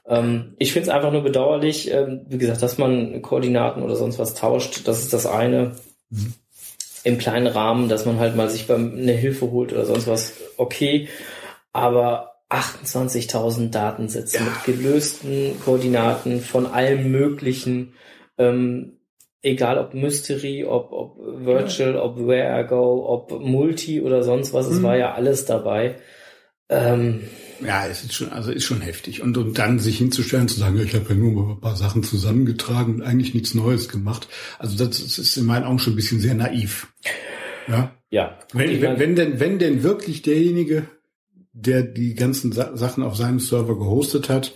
[0.07, 1.91] Ähm, ich finde es einfach nur bedauerlich,
[2.27, 4.87] wie gesagt, dass man Koordinaten oder sonst was tauscht.
[4.87, 5.75] Das ist das eine.
[6.09, 6.33] Mhm.
[7.03, 10.33] Im kleinen Rahmen, dass man halt mal sich eine Hilfe holt oder sonst was.
[10.57, 11.07] Okay,
[11.73, 14.43] aber 28.000 Datensätze Ja.
[14.43, 17.93] mit gelösten Koordinaten von allem Möglichen.
[18.39, 18.93] Ähm,
[19.41, 24.67] egal ob Mystery, ob, ob Virtual, ob Where I Go, ob Multi oder sonst was,
[24.67, 24.83] es Mhm.
[24.83, 25.95] war ja alles dabei.
[26.69, 27.21] Ähm,
[27.65, 29.21] ja, es ist schon, also ist schon heftig.
[29.21, 32.03] Und, und dann sich hinzustellen, zu sagen, ja, ich habe ja nur ein paar Sachen
[32.03, 34.27] zusammengetragen und eigentlich nichts Neues gemacht.
[34.59, 36.87] Also das, ist in meinen Augen schon ein bisschen sehr naiv.
[37.67, 37.91] Ja.
[38.09, 38.37] ja.
[38.53, 40.87] Wenn, wenn, wenn denn, wenn denn wirklich derjenige,
[41.51, 44.53] der die ganzen Sa Sachen auf seinem Server gehostet hat,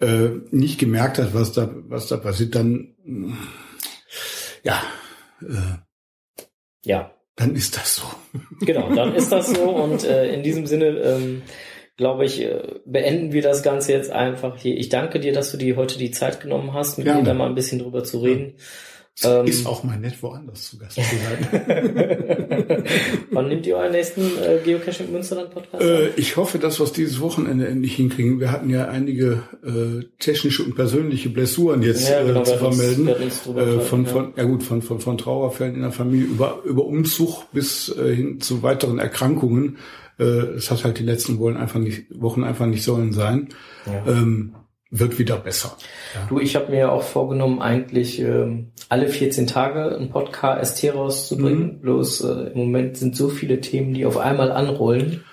[0.00, 2.94] äh, nicht gemerkt hat, was da, was da passiert, dann,
[4.62, 4.82] ja,
[5.42, 5.78] äh,
[6.84, 8.02] ja, dann ist das so.
[8.60, 11.42] genau, dann ist das so und äh, in diesem Sinne, ähm,
[11.96, 14.76] glaube ich, äh, beenden wir das Ganze jetzt einfach hier.
[14.76, 17.20] Ich danke dir, dass du dir heute die Zeit genommen hast, mit Gerne.
[17.20, 18.54] mir da mal ein bisschen drüber zu reden.
[19.24, 22.84] Ähm, ist auch mal nett, woanders zu Gast zu sein.
[23.30, 25.82] Wann nimmt ihr euren nächsten äh, Geocaching Münsterland Podcast?
[25.84, 28.40] äh, ich hoffe, dass wir es dieses Wochenende endlich hinkriegen.
[28.40, 32.66] Wir hatten ja einige äh, technische und persönliche Blessuren jetzt Ja, genau, äh, zu hatten
[32.66, 33.08] uns- vermelden.
[33.08, 34.10] uns äh, von, ja.
[34.10, 38.14] von, ja gut, von, von, von Trauerfällen in der Familie über, über Umzug bis äh,
[38.14, 39.78] hin zu weiteren Erkrankungen.
[40.18, 43.48] Äh, es hat halt die letzten Wochen einfach nicht, Wochen einfach nicht sollen sein.
[43.86, 44.12] Ja.
[44.12, 44.54] Ähm,
[44.90, 45.76] wird wieder besser.
[46.28, 51.76] Du, ich habe mir auch vorgenommen, eigentlich ähm, alle 14 Tage ein Podcast rauszubringen.
[51.76, 51.80] Mhm.
[51.80, 55.24] Bloß äh, im Moment sind so viele Themen, die auf einmal anrollen.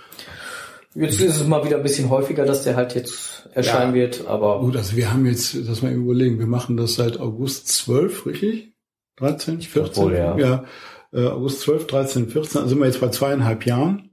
[0.93, 4.01] Jetzt ist es mal wieder ein bisschen häufiger, dass der halt jetzt erscheinen Ja.
[4.01, 7.67] wird, aber Gut, also wir haben jetzt, das mal überlegen, wir machen das seit August
[7.67, 8.73] 12, richtig?
[9.17, 10.03] 13, 14?
[10.03, 10.37] Obwohl, ja.
[10.37, 10.63] ja.
[11.13, 14.06] Äh, August 12, 13, 14, also sind wir jetzt bei zweieinhalb Jahren.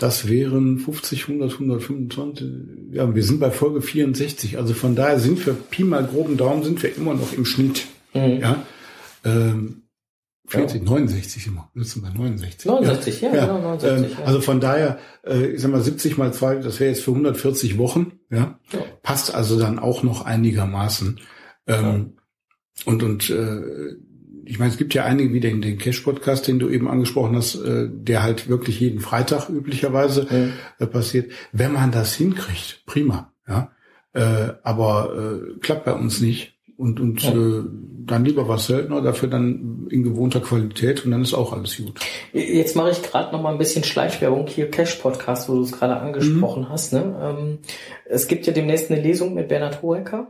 [0.00, 2.48] Das wären 50, 100, 125.
[2.90, 4.56] Ja, wir sind bei Folge 64.
[4.56, 7.86] Also von daher sind wir, Pi mal groben Daumen, sind wir immer noch im Schnitt.
[8.14, 8.38] Mhm.
[8.40, 8.64] Ja.
[9.26, 9.82] Ähm,
[10.46, 11.70] 40, 69 immer.
[11.74, 12.64] Wir sind bei 69.
[12.64, 14.24] 69, ja, genau, 69, Ähm, ja.
[14.24, 17.76] Also von daher, äh, ich sag mal, 70 mal 2, das wäre jetzt für 140
[17.76, 18.12] Wochen.
[18.30, 18.58] Ja.
[18.72, 18.78] Ja.
[19.02, 21.20] Passt also dann auch noch einigermaßen.
[21.66, 22.16] Ähm,
[22.86, 23.60] Und, und äh,
[24.44, 27.54] ich meine, es gibt ja einige wie den, den Cash-Podcast, den du eben angesprochen hast,
[27.56, 30.52] äh, der halt wirklich jeden Freitag üblicherweise Mhm.
[30.78, 31.30] äh, passiert.
[31.52, 33.32] Wenn man das hinkriegt, prima.
[33.48, 33.70] Ja.
[34.12, 36.54] Äh, aber äh, klappt bei uns nicht.
[36.76, 37.32] Und, und Ja.
[37.32, 37.62] äh,
[38.06, 42.00] dann lieber was seltener, dafür dann in gewohnter Qualität und dann ist auch alles gut.
[42.32, 45.72] Jetzt mache ich gerade noch mal ein bisschen Schleichwerbung hier Cash Podcast, wo du es
[45.72, 46.68] gerade angesprochen Mhm.
[46.70, 46.94] hast.
[46.94, 47.14] Ne?
[47.22, 47.58] Ähm,
[48.06, 50.28] es gibt ja demnächst eine Lesung mit Bernhard Hohecker.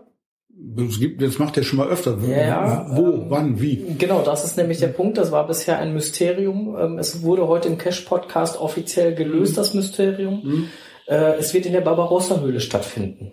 [0.76, 2.18] Es gibt, das macht er schon mal öfter.
[2.28, 3.94] Ja, Wo, ähm, wann, wie?
[3.98, 5.18] Genau, das ist nämlich der Punkt.
[5.18, 6.76] Das war bisher ein Mysterium.
[6.78, 10.42] Ähm, Es wurde heute im Cash Podcast offiziell gelöst, das Mysterium.
[10.42, 10.66] Hm?
[11.06, 13.32] Äh, Es wird in der Barbarossa-Höhle stattfinden.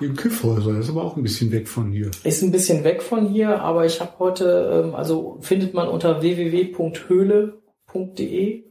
[0.00, 2.10] In Kiffhäuser, das ist aber auch ein bisschen weg von hier.
[2.24, 6.22] Ist ein bisschen weg von hier, aber ich habe heute, ähm, also findet man unter
[6.22, 8.64] www.höhle.de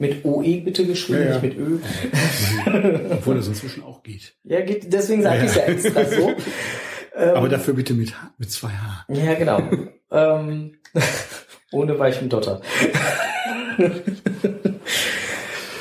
[0.00, 1.38] mit OE bitte geschrieben, Ja, ja.
[1.40, 1.78] nicht mit Ö.
[3.12, 4.34] Obwohl das inzwischen auch geht.
[4.44, 6.32] Ja, geht, deswegen sage Ja, ich ja extra so.
[7.12, 9.04] Ähm, Aber dafür bitte mit, H- mit zwei H.
[9.08, 9.60] Ja, genau.
[10.12, 10.76] ähm,
[11.72, 12.62] ohne weichen Dotter.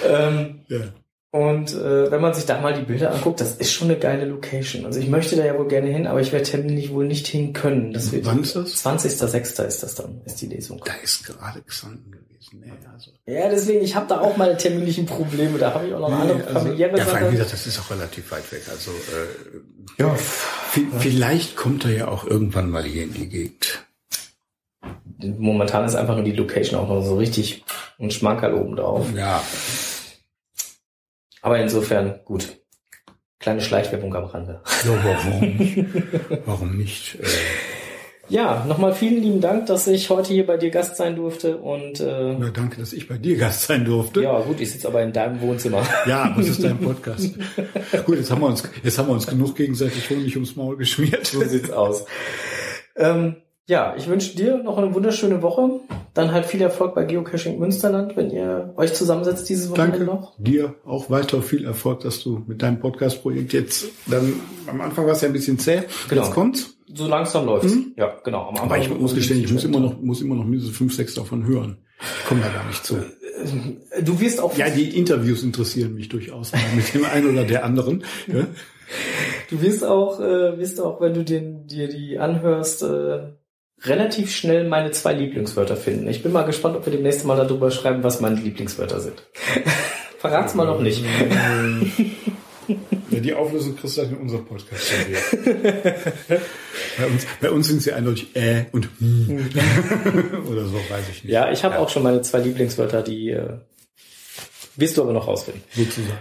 [0.07, 0.79] ähm, Ja.
[1.31, 4.25] Und äh, wenn man sich da mal die Bilder anguckt, das ist schon eine geile
[4.25, 4.85] Location.
[4.85, 7.53] Also ich möchte da ja wohl gerne hin, aber ich werde terminlich wohl nicht hin
[7.53, 7.93] können.
[7.93, 8.83] Das wird Wann ist das?
[8.85, 9.63] 20.06.
[9.65, 10.81] ist das dann, ist die Lesung.
[10.85, 12.25] Da ist gerade Xanten gewesen.
[12.61, 13.11] Nee, also.
[13.27, 15.59] Ja, deswegen, ich habe da auch meine terminlichen Probleme.
[15.59, 17.67] Da habe ich auch noch andere Nee, also, familiäre ja, vor allem, wie gesagt, das
[17.67, 18.63] ist auch relativ weit weg.
[18.71, 20.15] Also äh, ja,
[20.73, 23.85] vi- vielleicht kommt er ja auch irgendwann mal hier in die Gegend.
[25.37, 27.63] Momentan ist einfach nur die Location auch noch so richtig
[27.99, 29.05] ein Schmankerl oben drauf.
[29.15, 29.43] Ja,
[31.41, 32.57] Aber insofern, gut.
[33.39, 34.61] Kleine Schleichwerbung am Rande.
[34.83, 35.85] so, warum nicht?
[36.45, 37.15] Warum nicht?
[37.15, 37.25] Äh,
[38.27, 41.99] Ja, nochmal vielen lieben Dank, dass ich heute hier bei dir Gast sein durfte und
[42.01, 44.21] äh, na, danke, dass ich bei dir Gast sein durfte.
[44.21, 45.83] ja gut, ich sitze aber in deinem Wohnzimmer.
[46.05, 47.33] Ja, aber es ist dein Podcast.
[48.05, 51.25] Gut, jetzt haben wir uns, jetzt haben wir uns genug gegenseitig Honig ums Maul geschmiert.
[51.25, 52.05] So sieht's aus.
[52.97, 53.37] Ähm,
[53.69, 55.81] ja, ich wünsche dir noch eine wunderschöne Woche.
[56.15, 60.11] Dann halt viel Erfolg bei Geocaching Münsterland, wenn ihr euch zusammensetzt dieses Wochenende Danke.
[60.11, 60.33] noch.
[60.39, 64.33] Dir auch weiter viel Erfolg, dass du mit deinem Podcast-Projekt jetzt dann
[64.65, 65.83] am Anfang war es ja ein bisschen zäh.
[66.09, 66.23] Genau.
[66.23, 66.77] Jetzt kommt's.
[66.91, 67.77] So langsam läuft's.
[67.95, 68.49] Ja, genau.
[68.49, 71.13] Am Aber ich muss gestehen, ich muss immer noch, muss immer noch mindestens fünf, sechs
[71.13, 71.77] davon hören.
[72.01, 72.95] Ich komme da gar nicht zu.
[74.03, 77.63] Du wirst auch Ja, die Interviews interessieren mich durchaus mal mit dem einen oder der
[77.63, 78.03] anderen.
[78.25, 78.47] Ja?
[79.51, 83.33] Du wirst auch, äh, wirst auch, wenn du den, dir die anhörst, äh,
[83.83, 86.07] relativ schnell meine zwei Lieblingswörter finden.
[86.07, 89.23] Ich bin mal gespannt, ob wir demnächst mal darüber schreiben, was meine Lieblingswörter sind.
[90.19, 91.03] Verrat's mal noch nicht.
[93.09, 94.91] Ja, die Auflösung kriegst du in unserem Podcast.
[95.43, 99.49] bei, uns, bei uns sind sie eindeutig äh und hm.
[100.47, 101.33] oder so, weiß ich nicht.
[101.33, 103.57] Ja, ich habe auch schon meine zwei Lieblingswörter, die äh,
[104.75, 105.63] wirst du aber noch rausfinden.
[105.71, 106.19] Sozusagen.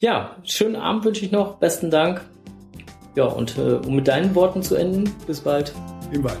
[0.00, 1.58] Ja, schönen Abend wünsche ich noch.
[1.58, 2.22] Besten Dank.
[3.14, 5.72] Ja, und äh, um mit deinen Worten zu enden, bis bald.
[6.12, 6.40] Im Wald.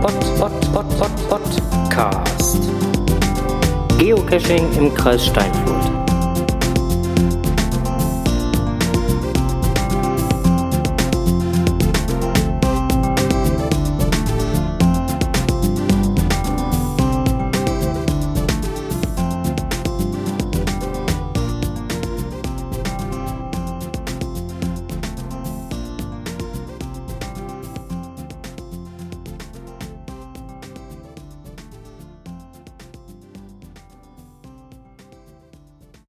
[0.00, 1.42] Pod, Pod, Pod, Pod.
[3.98, 5.81] Geocaching im Kreis Steinfurt.